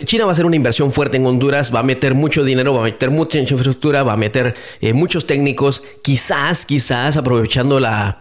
China 0.05 0.25
va 0.25 0.31
a 0.31 0.33
hacer 0.33 0.47
una 0.47 0.57
inversión 0.57 0.93
fuerte 0.93 1.17
en 1.17 1.27
Honduras, 1.27 1.75
va 1.75 1.81
a 1.81 1.83
meter 1.83 2.15
mucho 2.15 2.45
dinero, 2.45 2.75
va 2.75 2.81
a 2.81 2.85
meter 2.85 3.11
mucha 3.11 3.39
infraestructura, 3.39 4.03
va 4.03 4.15
a 4.15 4.17
meter 4.17 4.55
eh, 4.81 4.93
muchos 4.93 5.27
técnicos, 5.27 5.83
quizás, 6.03 6.65
quizás 6.67 7.17
aprovechando 7.17 7.81
la, 7.81 8.21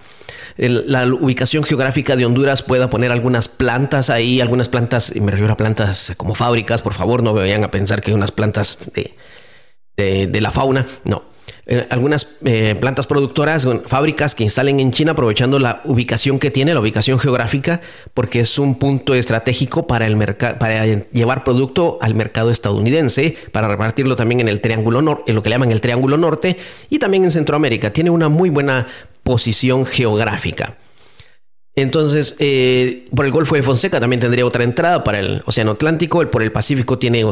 la 0.58 1.06
ubicación 1.08 1.64
geográfica 1.64 2.16
de 2.16 2.26
Honduras 2.26 2.62
pueda 2.62 2.90
poner 2.90 3.12
algunas 3.12 3.48
plantas 3.48 4.10
ahí, 4.10 4.42
algunas 4.42 4.70
plantas, 4.70 5.14
me 5.16 5.32
refiero 5.32 5.54
a 5.54 5.58
plantas 5.58 6.14
como 6.18 6.36
fábricas, 6.36 6.82
por 6.82 6.94
favor, 6.94 7.24
no 7.24 7.34
vayan 7.34 7.64
a 7.64 7.72
pensar 7.72 8.02
que 8.02 8.14
unas 8.14 8.32
plantas 8.32 8.92
de, 8.94 9.14
de, 10.28 10.42
la 10.42 10.52
fauna, 10.52 10.86
no. 11.04 11.35
Eh, 11.68 11.88
algunas 11.90 12.28
eh, 12.46 12.76
plantas 12.80 13.08
productoras, 13.08 13.68
fábricas 13.88 14.36
que 14.36 14.44
instalen 14.44 14.80
en 14.80 14.92
China 14.92 15.14
aprovechando 15.14 15.58
la 15.58 15.82
ubicación 15.86 16.38
que 16.38 16.52
tiene, 16.52 16.74
la 16.76 16.80
ubicación 16.80 17.18
geográfica, 17.18 17.82
porque 18.14 18.42
es 18.42 18.60
un 18.60 18.78
punto 18.78 19.16
estratégico 19.16 19.88
para, 19.88 20.06
el 20.06 20.16
para 20.16 20.86
llevar 20.86 21.44
producto 21.44 21.98
al 22.02 22.14
mercado 22.14 22.52
estadounidense, 22.52 23.36
para 23.52 23.68
repartirlo 23.68 24.16
también 24.16 24.42
en 24.42 24.48
el 24.48 24.62
triángulo 24.62 25.02
norte, 25.02 25.24
en 25.28 25.36
lo 25.36 25.42
que 25.42 25.50
le 25.50 25.56
llaman 25.56 25.72
el 25.72 25.82
triángulo 25.82 26.18
norte, 26.18 26.58
y 26.90 27.00
también 27.00 27.24
en 27.24 27.32
Centroamérica. 27.32 27.92
Tiene 27.92 28.12
una 28.12 28.30
muy 28.30 28.52
buena 28.52 28.86
posición 29.24 29.88
geográfica. 29.88 30.78
Entonces, 31.76 32.36
eh, 32.40 33.06
por 33.14 33.26
el 33.26 33.32
Golfo 33.32 33.56
de 33.56 33.64
Fonseca 33.64 34.00
también 34.00 34.22
tendría 34.22 34.46
otra 34.46 34.64
entrada 34.64 35.04
para 35.04 35.20
el 35.20 35.42
Océano 35.46 35.72
Atlántico. 35.72 36.22
El 36.22 36.30
por 36.30 36.42
el 36.42 36.52
Pacífico 36.52 36.98
tiene 36.98 37.26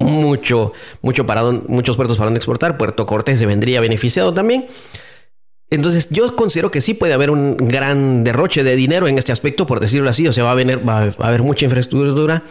mucho, 0.00 0.72
mucho 1.02 1.26
para 1.26 1.42
muchos 1.44 1.96
puertos 1.96 2.16
para 2.16 2.26
donde 2.26 2.38
exportar. 2.38 2.76
Puerto 2.76 3.06
Cortés 3.06 3.38
se 3.38 3.46
vendría 3.46 3.80
beneficiado 3.80 4.34
también. 4.34 4.66
Entonces, 5.70 6.08
yo 6.10 6.34
considero 6.34 6.72
que 6.72 6.80
sí 6.80 6.94
puede 6.94 7.12
haber 7.12 7.30
un 7.30 7.56
gran 7.56 8.24
derroche 8.24 8.64
de 8.64 8.74
dinero 8.74 9.06
en 9.06 9.18
este 9.18 9.30
aspecto, 9.30 9.66
por 9.66 9.78
decirlo 9.78 10.10
así. 10.10 10.26
O 10.26 10.32
sea, 10.32 10.42
va 10.42 10.50
a, 10.50 11.26
haber 11.26 11.42
mucha 11.42 11.64
infraestructura. 11.64 12.42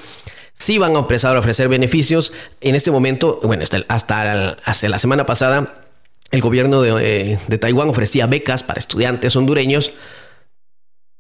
Sí 0.53 0.77
van 0.77 0.95
a 0.95 0.99
empezar 0.99 1.35
a 1.35 1.39
ofrecer 1.39 1.67
beneficios. 1.67 2.31
En 2.61 2.75
este 2.75 2.91
momento, 2.91 3.41
bueno, 3.43 3.63
hasta, 3.63 4.57
hasta 4.63 4.89
la 4.89 4.97
semana 4.99 5.25
pasada, 5.25 5.85
el 6.31 6.41
gobierno 6.41 6.81
de, 6.81 7.39
Taiwán 7.59 7.89
ofrecía 7.89 8.27
becas 8.27 8.63
para 8.63 8.79
estudiantes 8.79 9.35
hondureños. 9.35 9.91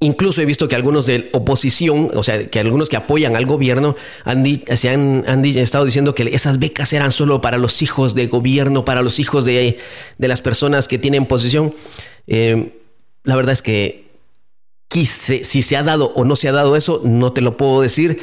Incluso 0.01 0.41
he 0.41 0.45
visto 0.45 0.69
que 0.69 0.75
algunos 0.75 1.05
de 1.05 1.29
oposición, 1.33 2.11
o 2.13 2.23
sea, 2.23 2.49
que 2.49 2.59
algunos 2.61 2.87
que 2.87 2.95
apoyan 2.95 3.35
al 3.35 3.45
gobierno 3.45 3.97
han, 4.23 4.45
se 4.77 4.89
han, 4.89 5.45
estado 5.45 5.83
diciendo 5.83 6.15
que 6.15 6.23
esas 6.33 6.57
becas 6.57 6.93
eran 6.93 7.11
solo 7.11 7.41
para 7.41 7.57
los 7.57 7.81
hijos 7.81 8.15
de 8.15 8.27
gobierno, 8.27 8.85
para 8.85 9.01
los 9.01 9.19
hijos 9.19 9.43
de, 9.43 9.77
las 10.17 10.41
personas 10.41 10.87
que 10.87 10.99
tienen 10.99 11.25
posición. 11.25 11.73
Eh, 12.27 12.79
la 13.23 13.35
verdad 13.35 13.51
es 13.51 13.61
que 13.61 14.05
quise, 14.87 15.43
si 15.43 15.61
se 15.61 15.75
ha 15.75 15.83
dado 15.83 16.13
o 16.15 16.23
no 16.23 16.37
se 16.37 16.47
ha 16.47 16.53
dado 16.53 16.77
eso, 16.77 17.01
no 17.03 17.33
te 17.33 17.41
lo 17.41 17.57
puedo 17.57 17.81
decir. 17.81 18.19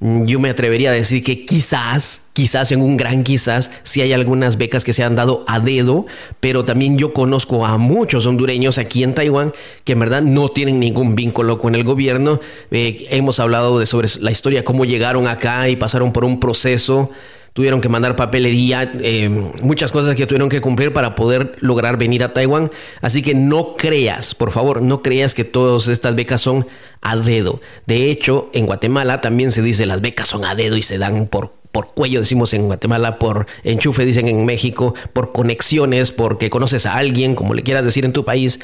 Yo 0.00 0.38
me 0.38 0.48
atrevería 0.48 0.90
a 0.90 0.92
decir 0.92 1.24
que 1.24 1.44
quizás, 1.44 2.20
quizás 2.32 2.70
en 2.70 2.82
un 2.82 2.96
gran 2.96 3.24
quizás, 3.24 3.72
sí 3.82 4.00
hay 4.00 4.12
algunas 4.12 4.56
becas 4.56 4.84
que 4.84 4.92
se 4.92 5.02
han 5.02 5.16
dado 5.16 5.44
a 5.48 5.58
dedo, 5.58 6.06
pero 6.38 6.64
también 6.64 6.96
yo 6.96 7.12
conozco 7.12 7.66
a 7.66 7.78
muchos 7.78 8.24
hondureños 8.24 8.78
aquí 8.78 9.02
en 9.02 9.14
Taiwán 9.14 9.52
que 9.82 9.94
en 9.94 9.98
verdad 9.98 10.22
no 10.22 10.50
tienen 10.50 10.78
ningún 10.78 11.16
vínculo 11.16 11.58
con 11.58 11.74
el 11.74 11.82
gobierno. 11.82 12.40
Eh, 12.70 13.08
hemos 13.10 13.40
hablado 13.40 13.80
de 13.80 13.86
sobre 13.86 14.08
la 14.20 14.30
historia, 14.30 14.64
cómo 14.64 14.84
llegaron 14.84 15.26
acá 15.26 15.68
y 15.68 15.74
pasaron 15.74 16.12
por 16.12 16.24
un 16.24 16.38
proceso 16.38 17.10
tuvieron 17.52 17.80
que 17.80 17.88
mandar 17.88 18.16
papelería, 18.16 18.90
eh, 19.00 19.28
muchas 19.62 19.92
cosas 19.92 20.14
que 20.16 20.26
tuvieron 20.26 20.48
que 20.48 20.60
cumplir 20.60 20.92
para 20.92 21.14
poder 21.14 21.56
lograr 21.60 21.98
venir 21.98 22.22
a 22.22 22.32
Taiwán. 22.32 22.70
Así 23.00 23.22
que 23.22 23.34
no 23.34 23.74
creas, 23.74 24.34
por 24.34 24.50
favor, 24.50 24.82
no 24.82 25.02
creas 25.02 25.34
que 25.34 25.44
todas 25.44 25.88
estas 25.88 26.14
becas 26.14 26.40
son 26.40 26.66
a 27.00 27.16
dedo. 27.16 27.60
De 27.86 28.10
hecho, 28.10 28.50
en 28.52 28.66
Guatemala 28.66 29.20
también 29.20 29.52
se 29.52 29.62
dice 29.62 29.86
las 29.86 30.00
becas 30.00 30.28
son 30.28 30.44
a 30.44 30.54
dedo 30.54 30.76
y 30.76 30.82
se 30.82 30.98
dan 30.98 31.26
por 31.26 31.58
por 31.72 31.88
cuello, 31.88 32.20
decimos 32.20 32.54
en 32.54 32.66
Guatemala, 32.66 33.18
por 33.18 33.46
enchufe, 33.62 34.04
dicen 34.04 34.26
en 34.26 34.46
México, 34.46 34.94
por 35.12 35.32
conexiones, 35.32 36.12
porque 36.12 36.50
conoces 36.50 36.86
a 36.86 36.96
alguien, 36.96 37.34
como 37.34 37.54
le 37.54 37.62
quieras 37.62 37.84
decir 37.84 38.04
en 38.04 38.12
tu 38.12 38.24
país. 38.24 38.58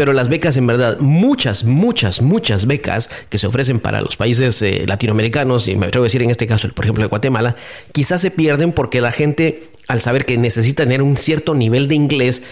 Pero 0.00 0.14
las 0.14 0.30
becas, 0.30 0.56
en 0.56 0.66
verdad, 0.66 0.98
muchas, 0.98 1.64
muchas, 1.64 2.22
muchas 2.22 2.64
becas 2.64 3.10
que 3.28 3.36
se 3.36 3.46
ofrecen 3.46 3.80
para 3.80 4.00
los 4.00 4.16
países 4.16 4.62
eh, 4.62 4.84
latinoamericanos, 4.86 5.68
y 5.68 5.76
me 5.76 5.88
atrevo 5.88 6.04
a 6.04 6.06
decir 6.06 6.22
en 6.22 6.30
este 6.30 6.46
caso, 6.46 6.70
por 6.70 6.86
ejemplo, 6.86 7.04
de 7.04 7.08
Guatemala, 7.08 7.54
quizás 7.92 8.22
se 8.22 8.30
pierden 8.30 8.72
porque 8.72 9.02
la 9.02 9.12
gente, 9.12 9.68
al 9.88 10.00
saber 10.00 10.24
que 10.24 10.38
necesita 10.38 10.84
tener 10.84 11.02
un 11.02 11.18
cierto 11.18 11.54
nivel 11.54 11.86
de 11.86 11.96
inglés, 11.96 12.42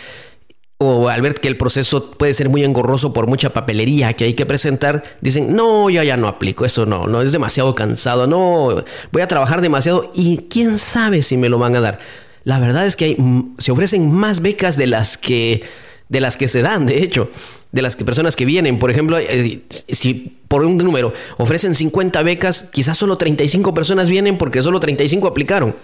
o 0.76 1.08
al 1.08 1.22
ver 1.22 1.36
que 1.36 1.48
el 1.48 1.56
proceso 1.56 2.10
puede 2.10 2.34
ser 2.34 2.50
muy 2.50 2.64
engorroso 2.64 3.14
por 3.14 3.26
mucha 3.26 3.54
papelería 3.54 4.12
que 4.12 4.24
hay 4.24 4.34
que 4.34 4.44
presentar, 4.44 5.02
dicen, 5.22 5.56
no, 5.56 5.88
yo 5.88 6.02
ya 6.02 6.18
no 6.18 6.28
aplico, 6.28 6.66
eso 6.66 6.84
no, 6.84 7.06
no, 7.06 7.22
es 7.22 7.32
demasiado 7.32 7.74
cansado, 7.74 8.26
no, 8.26 8.84
voy 9.10 9.22
a 9.22 9.26
trabajar 9.26 9.62
demasiado 9.62 10.12
y 10.14 10.48
quién 10.50 10.76
sabe 10.76 11.22
si 11.22 11.38
me 11.38 11.48
lo 11.48 11.58
van 11.58 11.76
a 11.76 11.80
dar. 11.80 11.98
La 12.44 12.58
verdad 12.58 12.86
es 12.86 12.94
que 12.94 13.06
hay, 13.06 13.16
se 13.56 13.72
ofrecen 13.72 14.12
más 14.12 14.42
becas 14.42 14.76
de 14.76 14.86
las 14.86 15.16
que 15.16 15.62
de 16.08 16.20
las 16.20 16.36
que 16.36 16.48
se 16.48 16.62
dan, 16.62 16.86
de 16.86 17.02
hecho, 17.02 17.30
de 17.72 17.82
las 17.82 17.96
que 17.96 18.04
personas 18.04 18.36
que 18.36 18.44
vienen. 18.44 18.78
Por 18.78 18.90
ejemplo, 18.90 19.18
eh, 19.18 19.62
si 19.90 20.38
por 20.48 20.64
un 20.64 20.76
número 20.78 21.12
ofrecen 21.36 21.74
50 21.74 22.22
becas, 22.22 22.62
quizás 22.62 22.96
solo 22.96 23.16
35 23.16 23.74
personas 23.74 24.08
vienen 24.08 24.38
porque 24.38 24.62
solo 24.62 24.80
35 24.80 25.26
aplicaron. 25.26 25.74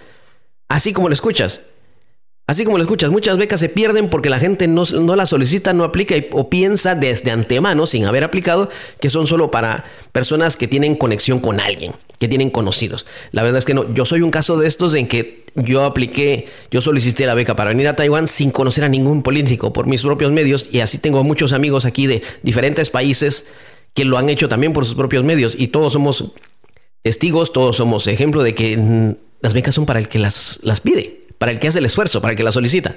Así 0.67 0.93
como 0.93 1.09
lo 1.09 1.13
escuchas. 1.13 1.61
Así 2.47 2.63
como 2.63 2.77
lo 2.77 2.83
escuchas, 2.83 3.09
muchas 3.09 3.37
becas 3.37 3.59
se 3.59 3.69
pierden 3.69 4.07
porque 4.07 4.29
la 4.29 4.37
gente 4.37 4.67
no, 4.67 4.83
no 4.83 5.15
las 5.15 5.29
solicita, 5.29 5.73
no 5.73 5.83
aplica 5.83 6.13
o 6.31 6.47
piensa 6.47 6.93
desde 6.93 7.31
antemano, 7.31 7.87
sin 7.87 8.05
haber 8.05 8.23
aplicado, 8.23 8.69
que 8.99 9.09
son 9.09 9.25
solo 9.25 9.49
para 9.49 9.85
personas 10.11 10.55
que 10.55 10.67
tienen 10.67 10.95
conexión 10.95 11.39
con 11.39 11.59
alguien, 11.59 11.93
que 12.19 12.27
tienen 12.27 12.51
conocidos. 12.51 13.07
La 13.31 13.41
verdad 13.41 13.57
es 13.57 13.65
que 13.65 13.73
no, 13.73 13.91
yo 13.95 14.05
soy 14.05 14.21
un 14.21 14.29
caso 14.29 14.57
de 14.57 14.67
estos 14.67 14.93
en 14.93 15.07
que 15.07 15.43
yo 15.55 15.83
apliqué, 15.85 16.47
yo 16.69 16.81
solicité 16.81 17.25
la 17.25 17.33
beca 17.33 17.55
para 17.55 17.71
venir 17.71 17.87
a 17.87 17.95
Taiwán 17.95 18.27
sin 18.27 18.51
conocer 18.51 18.83
a 18.83 18.89
ningún 18.89 19.23
político 19.23 19.73
por 19.73 19.87
mis 19.87 20.03
propios 20.03 20.31
medios 20.31 20.69
y 20.71 20.81
así 20.81 20.99
tengo 20.99 21.23
muchos 21.23 21.51
amigos 21.51 21.85
aquí 21.85 22.05
de 22.05 22.21
diferentes 22.43 22.91
países 22.91 23.47
que 23.95 24.05
lo 24.05 24.19
han 24.19 24.29
hecho 24.29 24.49
también 24.49 24.71
por 24.73 24.85
sus 24.85 24.95
propios 24.95 25.23
medios 25.23 25.55
y 25.57 25.69
todos 25.69 25.93
somos 25.93 26.25
testigos, 27.01 27.53
todos 27.53 27.77
somos 27.77 28.05
ejemplo 28.05 28.43
de 28.43 28.53
que 28.53 29.15
las 29.41 29.53
becas 29.53 29.73
son 29.73 29.85
para 29.85 29.99
el 29.99 30.09
que 30.09 30.19
las, 30.19 30.59
las 30.61 30.81
pide, 30.81 31.24
para 31.45 31.51
el 31.51 31.59
que 31.59 31.67
hace 31.67 31.77
el 31.77 31.85
esfuerzo, 31.85 32.21
para 32.21 32.31
el 32.31 32.37
que 32.37 32.41
las 32.41 32.55
solicita. 32.55 32.95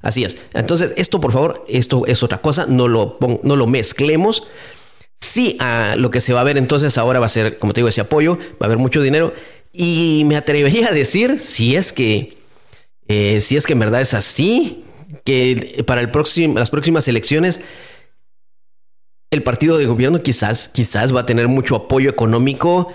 Así 0.00 0.24
es. 0.24 0.38
Entonces, 0.54 0.94
esto, 0.96 1.20
por 1.20 1.32
favor, 1.32 1.66
esto 1.68 2.06
es 2.06 2.22
otra 2.22 2.40
cosa, 2.40 2.64
no 2.66 2.88
lo, 2.88 3.18
no 3.42 3.56
lo 3.56 3.66
mezclemos. 3.66 4.48
Sí, 5.16 5.58
a 5.60 5.96
lo 5.98 6.10
que 6.10 6.22
se 6.22 6.32
va 6.32 6.40
a 6.40 6.44
ver 6.44 6.56
entonces 6.56 6.96
ahora 6.96 7.20
va 7.20 7.26
a 7.26 7.28
ser, 7.28 7.58
como 7.58 7.74
te 7.74 7.80
digo, 7.80 7.88
ese 7.88 8.00
apoyo, 8.00 8.38
va 8.38 8.62
a 8.62 8.64
haber 8.64 8.78
mucho 8.78 9.02
dinero. 9.02 9.34
Y 9.70 10.22
me 10.24 10.38
atrevería 10.38 10.88
a 10.88 10.92
decir, 10.92 11.40
si 11.40 11.76
es 11.76 11.92
que, 11.92 12.38
eh, 13.06 13.38
si 13.40 13.58
es 13.58 13.66
que 13.66 13.74
en 13.74 13.80
verdad 13.80 14.00
es 14.00 14.14
así, 14.14 14.82
que 15.22 15.84
para 15.86 16.00
el 16.00 16.10
próximo, 16.10 16.58
las 16.58 16.70
próximas 16.70 17.06
elecciones, 17.06 17.60
el 19.30 19.42
partido 19.42 19.76
de 19.76 19.84
gobierno 19.84 20.22
quizás, 20.22 20.70
quizás 20.70 21.14
va 21.14 21.20
a 21.20 21.26
tener 21.26 21.48
mucho 21.48 21.76
apoyo 21.76 22.08
económico 22.08 22.94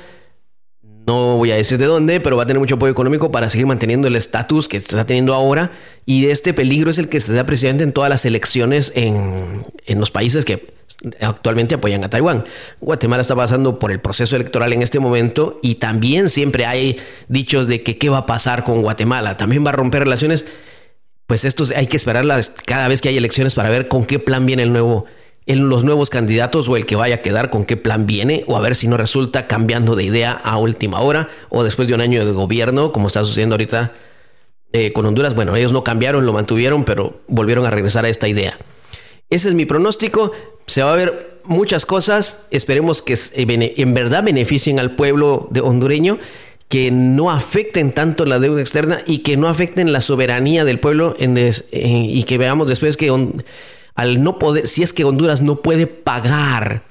no 1.06 1.38
voy 1.38 1.52
a 1.52 1.56
decir 1.56 1.78
de 1.78 1.86
dónde, 1.86 2.20
pero 2.20 2.36
va 2.36 2.44
a 2.44 2.46
tener 2.46 2.60
mucho 2.60 2.76
apoyo 2.76 2.92
económico 2.92 3.32
para 3.32 3.50
seguir 3.50 3.68
manteniendo 3.68 4.08
el 4.08 4.16
estatus 4.16 4.68
que 4.68 4.78
está 4.78 5.06
teniendo 5.06 5.34
ahora. 5.34 5.72
Y 6.06 6.28
este 6.28 6.54
peligro 6.54 6.90
es 6.90 6.98
el 6.98 7.10
que 7.10 7.20
se 7.20 7.34
da 7.34 7.46
presidente 7.46 7.84
en 7.84 7.92
todas 7.92 8.10
las 8.10 8.26
elecciones 8.26 8.92
en, 8.96 9.64
los 9.88 10.10
países 10.10 10.46
que 10.46 10.74
actualmente 11.22 11.76
apoyan 11.76 12.04
a 12.04 12.10
Taiwán. 12.10 12.44
Guatemala 12.82 13.22
está 13.22 13.36
pasando 13.36 13.78
por 13.78 13.92
el 13.92 14.00
proceso 14.00 14.36
electoral 14.36 14.74
en 14.74 14.82
este 14.82 15.00
momento 15.00 15.60
y 15.62 15.76
también 15.76 16.30
siempre 16.30 16.66
hay 16.66 16.98
dichos 17.28 17.68
de 17.68 17.84
que 17.84 17.98
qué 17.98 18.10
va 18.10 18.20
a 18.20 18.26
pasar 18.26 18.64
con 18.64 18.82
Guatemala. 18.82 19.38
También 19.38 19.64
va 19.64 19.70
a 19.70 19.74
romper 19.74 20.04
relaciones. 20.04 20.46
Pues 21.28 21.46
esto 21.46 21.66
hay 21.76 21.88
que 21.88 21.98
esperarlas 21.98 22.52
cada 22.66 22.88
vez 22.88 23.02
que 23.02 23.10
hay 23.10 23.18
elecciones 23.18 23.54
para 23.54 23.70
ver 23.70 23.88
con 23.88 24.06
qué 24.06 24.18
plan 24.18 24.46
viene 24.46 24.64
el 24.64 24.72
nuevo 24.72 25.06
en 25.48 25.70
los 25.70 25.84
nuevos 25.84 26.10
candidatos 26.10 26.68
o 26.70 26.76
el 26.76 26.86
que 26.86 26.96
vaya 26.96 27.16
a 27.16 27.22
quedar 27.22 27.50
con 27.50 27.66
qué 27.66 27.78
plan 27.78 28.06
viene 28.08 28.44
o 28.48 28.58
a 28.58 28.62
ver 28.62 28.76
si 28.76 28.88
no 28.88 28.98
resulta 28.98 29.48
cambiando 29.48 29.96
de 29.96 30.04
idea 30.04 30.32
a 30.32 30.58
última 30.58 31.02
hora 31.02 31.30
o 31.50 31.64
después 31.64 31.88
de 31.88 31.94
un 31.94 32.02
año 32.02 32.26
de 32.26 32.32
gobierno 32.32 32.92
como 32.92 33.08
está 33.08 33.24
sucediendo 33.24 33.54
ahorita 33.54 33.94
eh, 34.74 34.92
con 34.92 35.06
Honduras. 35.06 35.36
Bueno, 35.36 35.56
ellos 35.56 35.72
no 35.72 35.84
cambiaron, 35.84 36.26
lo 36.26 36.34
mantuvieron, 36.34 36.84
pero 36.84 37.22
volvieron 37.28 37.66
a 37.66 37.70
regresar 37.70 38.06
a 38.06 38.10
esta 38.10 38.28
idea. 38.28 38.58
Ese 39.30 39.50
es 39.50 39.56
mi 39.56 39.66
pronóstico. 39.66 40.32
Se 40.68 40.84
va 40.84 40.92
a 40.92 40.96
ver 40.98 41.40
muchas 41.46 41.86
cosas. 41.86 42.48
Esperemos 42.52 43.02
que 43.02 43.16
en 43.36 43.94
verdad 43.94 44.24
beneficien 44.24 44.80
al 44.80 44.96
pueblo 44.96 45.48
de 45.52 45.62
hondureño, 45.62 46.20
que 46.68 46.92
no 46.92 47.32
afecten 47.32 47.94
tanto 47.94 48.26
la 48.26 48.40
deuda 48.40 48.60
externa 48.60 49.02
y 49.06 49.20
que 49.20 49.38
no 49.38 49.48
afecten 49.48 49.94
la 49.94 50.02
soberanía 50.02 50.66
del 50.66 50.80
pueblo 50.80 51.16
y 51.20 52.24
que 52.24 52.38
veamos 52.38 52.68
después 52.68 52.98
que 52.98 53.12
al 53.96 54.22
no 54.22 54.38
poder, 54.38 54.68
si 54.68 54.84
es 54.84 54.94
que 54.94 55.06
Honduras 55.06 55.42
no 55.42 55.62
puede 55.62 55.88
pagar, 55.88 56.84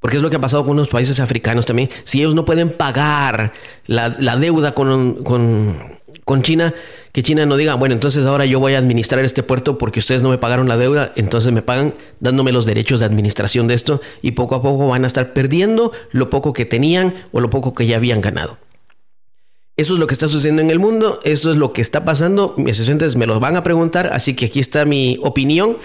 porque 0.00 0.16
es 0.16 0.22
lo 0.22 0.30
que 0.30 0.36
ha 0.36 0.40
pasado 0.40 0.62
con 0.62 0.72
unos 0.72 0.88
países 0.88 1.18
africanos 1.20 1.66
también, 1.66 1.90
si 2.04 2.20
ellos 2.20 2.34
no 2.34 2.44
pueden 2.44 2.70
pagar 2.70 3.52
la, 3.86 4.08
deuda 4.36 4.74
con, 4.74 5.24
con, 5.24 6.42
China, 6.42 6.72
que 7.12 7.22
China 7.22 7.44
no 7.44 7.56
diga, 7.56 7.74
bueno, 7.74 7.94
entonces 7.94 8.24
ahora 8.26 8.46
yo 8.46 8.60
voy 8.60 8.74
a 8.74 8.78
administrar 8.78 9.24
este 9.24 9.42
puerto 9.42 9.78
porque 9.78 9.98
ustedes 9.98 10.22
no 10.22 10.30
me 10.30 10.38
pagaron 10.38 10.68
la 10.68 10.76
deuda, 10.76 11.12
entonces 11.16 11.52
me 11.52 11.62
pagan 11.62 11.94
dándome 12.20 12.52
los 12.52 12.66
derechos 12.66 13.00
de 13.00 13.06
administración 13.06 13.66
de 13.66 13.74
esto 13.74 14.00
y 14.22 14.32
poco 14.32 14.54
a 14.54 14.62
poco 14.62 14.86
van 14.86 15.04
a 15.04 15.06
estar 15.06 15.32
perdiendo 15.32 15.92
lo 16.12 16.30
poco 16.30 16.52
que 16.52 16.64
tenían 16.64 17.14
o 17.32 17.40
lo 17.40 17.50
poco 17.50 17.74
que 17.74 17.86
ya 17.86 17.96
habían 17.96 18.20
ganado. 18.20 18.58
Eso 19.76 19.94
es 19.94 19.98
lo 19.98 20.06
que 20.06 20.14
está 20.14 20.28
sucediendo 20.28 20.62
en 20.62 20.70
el 20.70 20.78
mundo, 20.78 21.18
eso 21.24 21.50
es 21.50 21.56
lo 21.56 21.72
que 21.72 21.80
está 21.80 22.04
pasando, 22.04 22.54
mis 22.56 22.78
estudiantes 22.78 23.16
me 23.16 23.26
los 23.26 23.40
van 23.40 23.56
a 23.56 23.64
preguntar, 23.64 24.10
así 24.12 24.34
que 24.34 24.46
aquí 24.46 24.60
está 24.60 24.84
mi 24.84 25.18
opinión. 25.20 25.78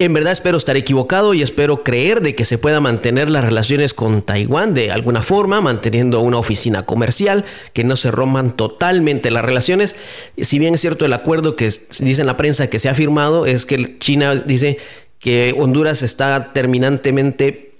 En 0.00 0.12
verdad 0.12 0.32
espero 0.32 0.58
estar 0.58 0.76
equivocado 0.76 1.34
y 1.34 1.42
espero 1.42 1.84
creer 1.84 2.20
de 2.20 2.34
que 2.34 2.44
se 2.44 2.58
pueda 2.58 2.80
mantener 2.80 3.30
las 3.30 3.44
relaciones 3.44 3.94
con 3.94 4.22
Taiwán 4.22 4.74
de 4.74 4.90
alguna 4.90 5.22
forma, 5.22 5.60
manteniendo 5.60 6.18
una 6.20 6.38
oficina 6.38 6.84
comercial, 6.84 7.44
que 7.72 7.84
no 7.84 7.94
se 7.94 8.10
rompan 8.10 8.56
totalmente 8.56 9.30
las 9.30 9.44
relaciones. 9.44 9.94
Si 10.36 10.58
bien 10.58 10.74
es 10.74 10.80
cierto 10.80 11.04
el 11.04 11.12
acuerdo 11.12 11.54
que 11.54 11.66
dice 11.66 12.20
en 12.20 12.26
la 12.26 12.36
prensa 12.36 12.68
que 12.68 12.80
se 12.80 12.88
ha 12.88 12.94
firmado, 12.94 13.46
es 13.46 13.66
que 13.66 13.96
China 14.00 14.34
dice 14.34 14.78
que 15.20 15.54
Honduras 15.56 16.02
está 16.02 16.52
terminantemente, 16.52 17.76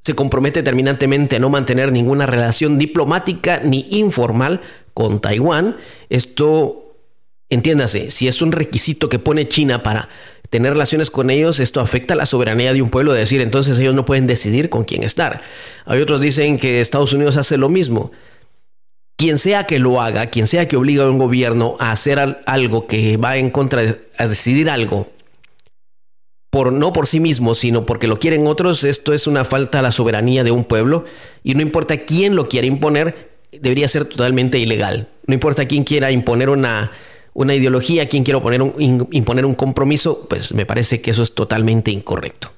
se 0.00 0.14
compromete 0.14 0.62
terminantemente 0.62 1.36
a 1.36 1.38
no 1.38 1.50
mantener 1.50 1.92
ninguna 1.92 2.24
relación 2.24 2.78
diplomática 2.78 3.60
ni 3.62 3.88
informal 3.90 4.62
con 4.94 5.20
Taiwán. 5.20 5.76
Esto, 6.08 6.96
entiéndase, 7.50 8.10
si 8.10 8.26
es 8.26 8.40
un 8.40 8.52
requisito 8.52 9.10
que 9.10 9.18
pone 9.18 9.48
China 9.48 9.82
para 9.82 10.08
tener 10.52 10.74
relaciones 10.74 11.10
con 11.10 11.30
ellos, 11.30 11.60
esto 11.60 11.80
afecta 11.80 12.14
la 12.14 12.26
soberanía 12.26 12.74
de 12.74 12.82
un 12.82 12.90
pueblo, 12.90 13.14
de 13.14 13.20
decir, 13.20 13.40
entonces 13.40 13.78
ellos 13.78 13.94
no 13.94 14.04
pueden 14.04 14.26
decidir 14.26 14.68
con 14.68 14.84
quién 14.84 15.02
estar. 15.02 15.40
Hay 15.86 15.98
otros 16.02 16.20
dicen 16.20 16.58
que 16.58 16.82
Estados 16.82 17.14
Unidos 17.14 17.38
hace 17.38 17.56
lo 17.56 17.70
mismo. 17.70 18.12
Quien 19.16 19.38
sea 19.38 19.64
que 19.64 19.78
lo 19.78 20.02
haga, 20.02 20.26
quien 20.26 20.46
sea 20.46 20.68
que 20.68 20.76
obliga 20.76 21.04
a 21.04 21.08
un 21.08 21.16
gobierno 21.16 21.76
a 21.78 21.90
hacer 21.90 22.42
algo 22.44 22.86
que 22.86 23.16
va 23.16 23.38
en 23.38 23.48
contra 23.48 23.80
de 23.80 24.02
a 24.18 24.26
decidir 24.26 24.68
algo, 24.68 25.10
por, 26.50 26.70
no 26.70 26.92
por 26.92 27.06
sí 27.06 27.18
mismo, 27.18 27.54
sino 27.54 27.86
porque 27.86 28.06
lo 28.06 28.18
quieren 28.18 28.46
otros, 28.46 28.84
esto 28.84 29.14
es 29.14 29.26
una 29.26 29.46
falta 29.46 29.78
a 29.78 29.82
la 29.82 29.90
soberanía 29.90 30.44
de 30.44 30.50
un 30.50 30.64
pueblo 30.64 31.06
y 31.42 31.54
no 31.54 31.62
importa 31.62 31.96
quién 31.96 32.36
lo 32.36 32.50
quiera 32.50 32.66
imponer, 32.66 33.30
debería 33.52 33.88
ser 33.88 34.04
totalmente 34.04 34.58
ilegal. 34.58 35.08
No 35.26 35.32
importa 35.32 35.66
quién 35.66 35.84
quiera 35.84 36.10
imponer 36.10 36.50
una, 36.50 36.90
una 37.34 37.54
ideología, 37.54 38.08
quien 38.08 38.24
quiero 38.24 38.42
poner 38.42 38.62
un, 38.62 39.08
imponer 39.10 39.46
un 39.46 39.54
compromiso, 39.54 40.26
pues 40.28 40.54
me 40.54 40.66
parece 40.66 41.00
que 41.00 41.10
eso 41.10 41.22
es 41.22 41.34
totalmente 41.34 41.90
incorrecto. 41.90 42.52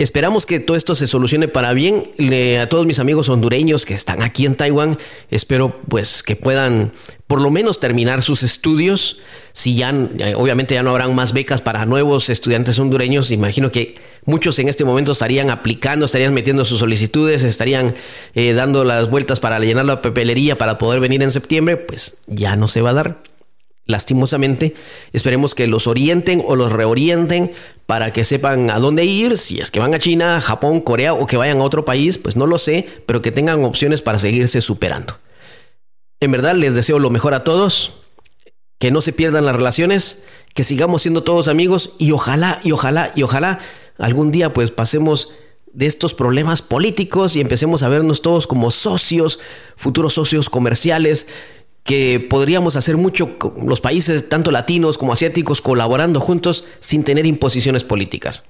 Esperamos 0.00 0.46
que 0.46 0.60
todo 0.60 0.76
esto 0.76 0.94
se 0.94 1.08
solucione 1.08 1.48
para 1.48 1.72
bien. 1.72 2.12
a 2.60 2.68
todos 2.68 2.86
mis 2.86 3.00
amigos 3.00 3.28
hondureños 3.28 3.84
que 3.84 3.94
están 3.94 4.22
aquí 4.22 4.46
en 4.46 4.54
Taiwán, 4.54 4.96
espero 5.28 5.76
pues 5.88 6.22
que 6.22 6.36
puedan 6.36 6.92
por 7.26 7.40
lo 7.40 7.50
menos 7.50 7.80
terminar 7.80 8.22
sus 8.22 8.44
estudios. 8.44 9.18
Si 9.52 9.74
ya, 9.74 9.92
obviamente 10.36 10.74
ya 10.74 10.84
no 10.84 10.90
habrán 10.90 11.16
más 11.16 11.32
becas 11.32 11.62
para 11.62 11.84
nuevos 11.84 12.30
estudiantes 12.30 12.78
hondureños, 12.78 13.32
imagino 13.32 13.72
que 13.72 13.96
muchos 14.24 14.56
en 14.60 14.68
este 14.68 14.84
momento 14.84 15.10
estarían 15.10 15.50
aplicando, 15.50 16.04
estarían 16.04 16.32
metiendo 16.32 16.64
sus 16.64 16.78
solicitudes, 16.78 17.42
estarían 17.42 17.96
eh, 18.36 18.52
dando 18.52 18.84
las 18.84 19.10
vueltas 19.10 19.40
para 19.40 19.58
llenar 19.58 19.84
la 19.84 20.00
papelería 20.00 20.56
para 20.58 20.78
poder 20.78 21.00
venir 21.00 21.24
en 21.24 21.32
septiembre, 21.32 21.76
pues 21.76 22.14
ya 22.28 22.54
no 22.54 22.68
se 22.68 22.82
va 22.82 22.90
a 22.90 22.94
dar 22.94 23.27
lastimosamente. 23.88 24.74
Esperemos 25.12 25.56
que 25.56 25.66
los 25.66 25.88
orienten 25.88 26.44
o 26.46 26.54
los 26.54 26.70
reorienten 26.70 27.52
para 27.86 28.12
que 28.12 28.22
sepan 28.22 28.70
a 28.70 28.78
dónde 28.78 29.04
ir, 29.04 29.38
si 29.38 29.58
es 29.58 29.72
que 29.72 29.80
van 29.80 29.94
a 29.94 29.98
China, 29.98 30.40
Japón, 30.40 30.80
Corea 30.80 31.14
o 31.14 31.26
que 31.26 31.38
vayan 31.38 31.60
a 31.60 31.64
otro 31.64 31.84
país, 31.84 32.18
pues 32.18 32.36
no 32.36 32.46
lo 32.46 32.58
sé, 32.58 32.86
pero 33.06 33.22
que 33.22 33.32
tengan 33.32 33.64
opciones 33.64 34.02
para 34.02 34.18
seguirse 34.18 34.60
superando. 34.60 35.18
En 36.20 36.30
verdad 36.30 36.54
les 36.54 36.74
deseo 36.74 36.98
lo 36.98 37.10
mejor 37.10 37.32
a 37.34 37.44
todos, 37.44 37.94
que 38.78 38.90
no 38.90 39.00
se 39.00 39.12
pierdan 39.12 39.46
las 39.46 39.56
relaciones, 39.56 40.22
que 40.54 40.64
sigamos 40.64 41.02
siendo 41.02 41.24
todos 41.24 41.48
amigos 41.48 41.92
y 41.98 42.12
ojalá 42.12 42.60
y 42.62 42.72
ojalá 42.72 43.12
y 43.14 43.22
ojalá 43.22 43.58
algún 43.96 44.30
día 44.30 44.52
pues 44.52 44.70
pasemos 44.70 45.30
de 45.72 45.86
estos 45.86 46.14
problemas 46.14 46.60
políticos 46.60 47.36
y 47.36 47.40
empecemos 47.40 47.82
a 47.82 47.88
vernos 47.88 48.20
todos 48.20 48.46
como 48.46 48.70
socios, 48.70 49.38
futuros 49.76 50.14
socios 50.14 50.50
comerciales, 50.50 51.26
que 51.88 52.20
podríamos 52.20 52.76
hacer 52.76 52.98
mucho 52.98 53.38
los 53.64 53.80
países, 53.80 54.28
tanto 54.28 54.50
latinos 54.50 54.98
como 54.98 55.14
asiáticos, 55.14 55.62
colaborando 55.62 56.20
juntos 56.20 56.64
sin 56.80 57.02
tener 57.02 57.24
imposiciones 57.24 57.82
políticas. 57.82 58.44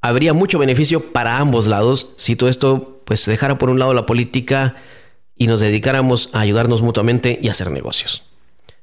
Habría 0.00 0.32
mucho 0.32 0.58
beneficio 0.58 1.12
para 1.12 1.36
ambos 1.36 1.66
lados 1.66 2.14
si 2.16 2.36
todo 2.36 2.48
esto 2.48 3.02
pues 3.04 3.26
dejara 3.26 3.58
por 3.58 3.68
un 3.68 3.78
lado 3.78 3.92
la 3.92 4.06
política 4.06 4.76
y 5.36 5.46
nos 5.46 5.60
dedicáramos 5.60 6.30
a 6.32 6.40
ayudarnos 6.40 6.80
mutuamente 6.80 7.38
y 7.42 7.50
hacer 7.50 7.70
negocios. 7.70 8.22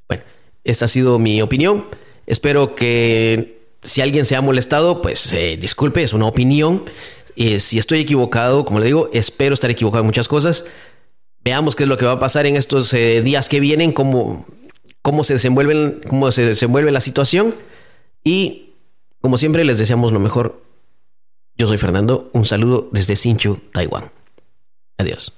Bueno, 0.07 0.25
esta 0.63 0.85
ha 0.85 0.87
sido 0.87 1.17
mi 1.17 1.41
opinión. 1.41 1.85
Espero 2.27 2.75
que 2.75 3.63
si 3.81 4.01
alguien 4.01 4.25
se 4.25 4.35
ha 4.35 4.41
molestado, 4.41 5.01
pues 5.01 5.33
eh, 5.33 5.57
disculpe, 5.59 6.03
es 6.03 6.13
una 6.13 6.27
opinión. 6.27 6.83
Eh, 7.35 7.59
si 7.59 7.79
estoy 7.79 8.01
equivocado, 8.01 8.63
como 8.63 8.79
le 8.79 8.85
digo, 8.85 9.09
espero 9.11 9.55
estar 9.55 9.71
equivocado 9.71 10.01
en 10.01 10.05
muchas 10.05 10.27
cosas. 10.27 10.65
Veamos 11.43 11.75
qué 11.75 11.83
es 11.83 11.89
lo 11.89 11.97
que 11.97 12.05
va 12.05 12.13
a 12.13 12.19
pasar 12.19 12.45
en 12.45 12.55
estos 12.55 12.93
eh, 12.93 13.21
días 13.21 13.49
que 13.49 13.59
vienen, 13.59 13.91
cómo, 13.93 14.45
cómo, 15.01 15.23
se 15.23 15.33
desenvuelven, 15.33 16.01
cómo 16.07 16.31
se 16.31 16.45
desenvuelve 16.45 16.91
la 16.91 17.01
situación. 17.01 17.55
Y 18.23 18.73
como 19.21 19.37
siempre, 19.37 19.65
les 19.65 19.77
deseamos 19.77 20.11
lo 20.11 20.19
mejor. 20.19 20.61
Yo 21.55 21.67
soy 21.67 21.77
Fernando. 21.77 22.29
Un 22.33 22.45
saludo 22.45 22.89
desde 22.91 23.15
Sinchu, 23.15 23.59
Taiwán. 23.71 24.11
Adiós. 24.97 25.33